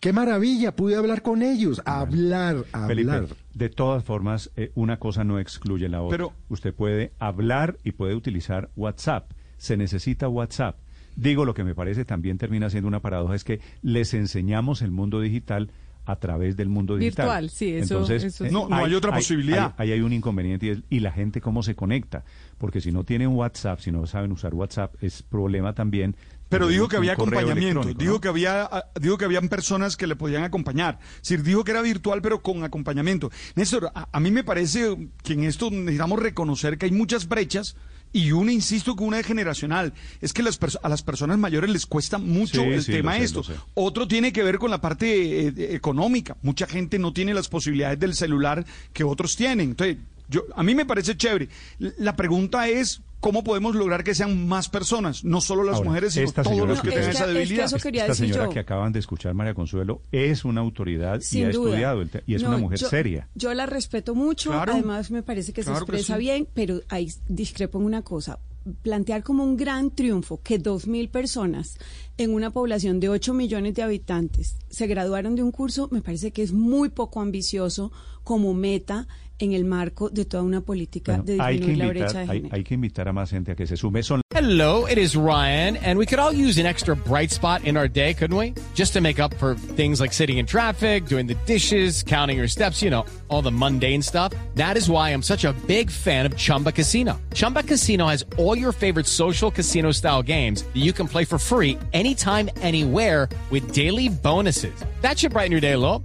Qué 0.00 0.12
maravilla, 0.14 0.74
pude 0.74 0.96
hablar 0.96 1.20
con 1.20 1.42
ellos, 1.42 1.82
hablar, 1.84 2.64
Felipe, 2.86 3.10
hablar. 3.10 3.26
de 3.52 3.68
todas 3.68 4.02
formas, 4.02 4.50
eh, 4.56 4.72
una 4.74 4.98
cosa 4.98 5.24
no 5.24 5.38
excluye 5.38 5.88
la 5.90 6.00
otra. 6.00 6.16
Pero- 6.16 6.32
Usted 6.48 6.72
puede 6.74 7.12
hablar 7.18 7.76
y 7.84 7.92
puede 7.92 8.14
utilizar 8.14 8.70
WhatsApp. 8.76 9.30
Se 9.58 9.76
necesita 9.76 10.26
WhatsApp. 10.28 10.78
Digo, 11.16 11.44
lo 11.44 11.52
que 11.52 11.64
me 11.64 11.74
parece 11.74 12.06
también 12.06 12.38
termina 12.38 12.70
siendo 12.70 12.88
una 12.88 13.00
paradoja 13.00 13.34
es 13.34 13.44
que 13.44 13.60
les 13.82 14.14
enseñamos 14.14 14.80
el 14.80 14.90
mundo 14.90 15.20
digital 15.20 15.70
a 16.06 16.16
través 16.16 16.56
del 16.56 16.68
mundo 16.68 16.96
digital. 16.96 17.26
Virtual, 17.26 17.50
sí, 17.50 17.70
eso- 17.74 17.94
Entonces, 17.94 18.24
eso 18.24 18.44
sí. 18.46 18.50
No, 18.52 18.68
no 18.68 18.76
hay 18.76 18.94
otra 18.94 19.12
posibilidad. 19.12 19.74
Ahí 19.76 19.92
hay, 19.92 20.00
un 20.00 20.12
inconveniente 20.12 20.66
y, 20.66 20.68
es- 20.70 20.78
y 20.90 21.00
la 21.00 21.12
gente 21.12 21.40
cómo 21.40 21.62
se 21.62 21.74
conecta. 21.76 22.24
Porque 22.58 22.80
si 22.80 22.90
no 22.92 23.04
tienen 23.04 23.28
WhatsApp, 23.28 23.80
si 23.80 23.90
no 23.92 24.06
saben 24.06 24.32
usar 24.32 24.54
WhatsApp, 24.54 24.94
es 25.02 25.22
problema 25.22 25.74
también. 25.74 26.16
Pero 26.48 26.66
dijo 26.66 26.88
que 26.88 26.96
había 26.96 27.12
acompañamiento, 27.12 27.84
dijo 27.94 28.14
¿no? 28.14 28.20
que 28.20 28.26
había, 28.28 28.64
ah, 28.64 28.84
dijo 29.00 29.16
que 29.16 29.24
habían 29.24 29.48
personas 29.48 29.96
que 29.96 30.08
le 30.08 30.16
podían 30.16 30.42
acompañar. 30.42 30.98
Es 31.22 31.28
decir, 31.28 31.44
dijo 31.44 31.62
que 31.62 31.70
era 31.70 31.80
virtual, 31.80 32.20
pero 32.22 32.42
con 32.42 32.64
acompañamiento. 32.64 33.30
Néstor, 33.54 33.92
a, 33.94 34.08
a 34.10 34.18
mí 34.20 34.32
me 34.32 34.42
parece 34.42 35.10
que 35.22 35.34
en 35.34 35.44
esto 35.44 35.70
necesitamos 35.70 36.18
reconocer 36.20 36.76
que 36.76 36.86
hay 36.86 36.92
muchas 36.92 37.28
brechas. 37.28 37.76
Y 38.12 38.32
una, 38.32 38.52
insisto, 38.52 38.96
que 38.96 39.04
una 39.04 39.20
es 39.20 39.26
generacional. 39.26 39.92
Es 40.20 40.32
que 40.32 40.42
las 40.42 40.58
a 40.82 40.88
las 40.88 41.02
personas 41.02 41.38
mayores 41.38 41.70
les 41.70 41.86
cuesta 41.86 42.18
mucho 42.18 42.62
Sí, 42.62 42.68
el 42.68 42.82
sí, 42.82 42.92
tema 42.92 43.16
sé, 43.16 43.24
esto. 43.24 43.44
Otro 43.74 44.08
tiene 44.08 44.32
que 44.32 44.42
ver 44.42 44.58
con 44.58 44.70
la 44.70 44.80
parte 44.80 45.46
eh, 45.48 45.74
económica. 45.74 46.36
Mucha 46.42 46.66
gente 46.66 46.98
no 46.98 47.12
tiene 47.12 47.34
las 47.34 47.48
posibilidades 47.48 48.00
del 48.00 48.14
celular 48.14 48.64
que 48.92 49.04
otros 49.04 49.36
tienen. 49.36 49.70
Entonces, 49.70 49.98
yo, 50.28 50.44
a 50.56 50.62
mí 50.62 50.74
me 50.74 50.86
parece 50.86 51.16
chévere. 51.16 51.48
La 51.78 52.16
pregunta 52.16 52.68
es, 52.68 53.00
¿cómo 53.20 53.44
podemos 53.44 53.74
lograr 53.74 54.02
que 54.04 54.14
sean 54.14 54.48
más 54.48 54.68
personas? 54.68 55.24
No 55.24 55.40
solo 55.40 55.62
las 55.62 55.76
Ahora, 55.76 55.90
mujeres, 55.90 56.14
sino 56.14 56.26
esta 56.26 56.42
todos 56.42 56.66
los 56.68 56.80
que 56.80 56.88
Es 56.88 57.06
esa 57.08 57.26
que- 57.26 57.32
debilidad. 57.32 57.66
eso 57.66 57.76
Esta 57.76 58.14
señora 58.14 58.44
yo. 58.46 58.50
que 58.50 58.58
acaban 58.60 58.92
de 58.92 58.98
escuchar, 58.98 59.34
María 59.34 59.54
Consuelo, 59.54 60.02
es 60.10 60.44
una 60.44 60.60
autoridad 60.60 61.18
y 61.20 61.24
Sin 61.24 61.46
ha 61.46 61.50
duda. 61.50 61.68
estudiado 61.70 62.02
el 62.02 62.10
y 62.26 62.34
es 62.34 62.42
No, 62.42 62.48
una 62.48 62.58
mujer 62.58 62.78
yo- 62.78 62.88
seria. 62.88 63.28
Yo 63.34 63.52
la 63.54 63.66
respeto 63.66 64.14
mucho, 64.14 64.50
Claro. 64.50 64.72
además 64.72 65.10
me 65.10 65.22
parece 65.22 65.52
que 65.52 65.62
Claro 65.62 65.78
se 65.80 65.84
que 65.86 65.92
expresa 65.92 66.14
sí. 66.14 66.20
bien, 66.20 66.48
pero 66.54 66.80
ahí 66.88 67.08
discrepo 67.28 67.78
en 67.78 67.84
una 67.84 68.02
cosa. 68.02 68.38
Plantear 68.82 69.22
como 69.22 69.42
un 69.42 69.56
gran 69.56 69.90
triunfo 69.90 70.42
que 70.42 70.58
dos 70.58 70.86
mil 70.86 71.08
personas 71.08 71.78
en 72.18 72.34
una 72.34 72.50
población 72.50 73.00
de 73.00 73.08
8 73.08 73.32
millones 73.32 73.74
de 73.74 73.82
habitantes 73.82 74.56
se 74.68 74.86
graduaron 74.86 75.34
de 75.34 75.42
un 75.42 75.50
curso, 75.50 75.88
me 75.90 76.02
parece 76.02 76.30
que 76.30 76.42
es 76.42 76.52
muy 76.52 76.90
poco 76.90 77.22
ambicioso 77.22 77.90
como 78.22 78.52
meta 78.52 79.08
en 79.44 79.52
el 79.52 79.64
marco 79.64 80.10
de 80.10 80.24
toda 80.24 80.42
una 80.42 80.60
política 80.60 81.12
Bueno, 81.12 81.24
de 81.24 81.42
hay, 81.42 81.58
que 81.58 81.66
disminuir 81.66 81.96
la 81.96 82.04
brecha 82.04 82.18
de 82.20 82.30
hay, 82.30 82.48
hay 82.50 82.64
que 82.64 82.74
invitar 82.74 83.08
a 83.08 83.12
más 83.12 83.30
gente 83.30 83.52
a 83.52 83.54
que 83.54 83.66
se 83.66 83.76
sume. 83.76 84.02
Son 84.02 84.20
Hello, 84.32 84.86
it 84.86 84.96
is 84.96 85.16
Ryan, 85.16 85.76
and 85.78 85.98
we 85.98 86.06
could 86.06 86.20
all 86.20 86.32
use 86.32 86.56
an 86.56 86.64
extra 86.64 86.94
bright 86.94 87.32
spot 87.32 87.64
in 87.64 87.76
our 87.76 87.88
day, 87.88 88.14
couldn't 88.14 88.36
we? 88.36 88.54
Just 88.74 88.92
to 88.92 89.00
make 89.00 89.18
up 89.18 89.34
for 89.34 89.54
things 89.54 90.00
like 90.00 90.12
sitting 90.12 90.38
in 90.38 90.46
traffic, 90.46 91.06
doing 91.06 91.26
the 91.26 91.34
dishes, 91.46 92.04
counting 92.04 92.38
your 92.38 92.46
steps, 92.46 92.80
you 92.80 92.90
know, 92.90 93.04
all 93.28 93.42
the 93.42 93.50
mundane 93.50 94.02
stuff. 94.02 94.32
That 94.54 94.76
is 94.76 94.88
why 94.88 95.10
I'm 95.10 95.22
such 95.22 95.44
a 95.44 95.52
big 95.66 95.90
fan 95.90 96.26
of 96.26 96.36
Chumba 96.36 96.70
Casino. 96.70 97.20
Chumba 97.34 97.64
Casino 97.64 98.06
has 98.06 98.24
all 98.38 98.56
your 98.56 98.72
favorite 98.72 99.06
social 99.06 99.50
casino 99.50 99.90
style 99.90 100.22
games 100.22 100.62
that 100.62 100.80
you 100.80 100.92
can 100.92 101.08
play 101.08 101.24
for 101.24 101.36
free 101.36 101.76
anytime, 101.92 102.48
anywhere 102.60 103.28
with 103.50 103.72
daily 103.72 104.08
bonuses. 104.08 104.72
That 105.00 105.18
should 105.18 105.32
brighten 105.32 105.50
your 105.50 105.60
day 105.60 105.72
a 105.72 105.78
little. 105.78 106.04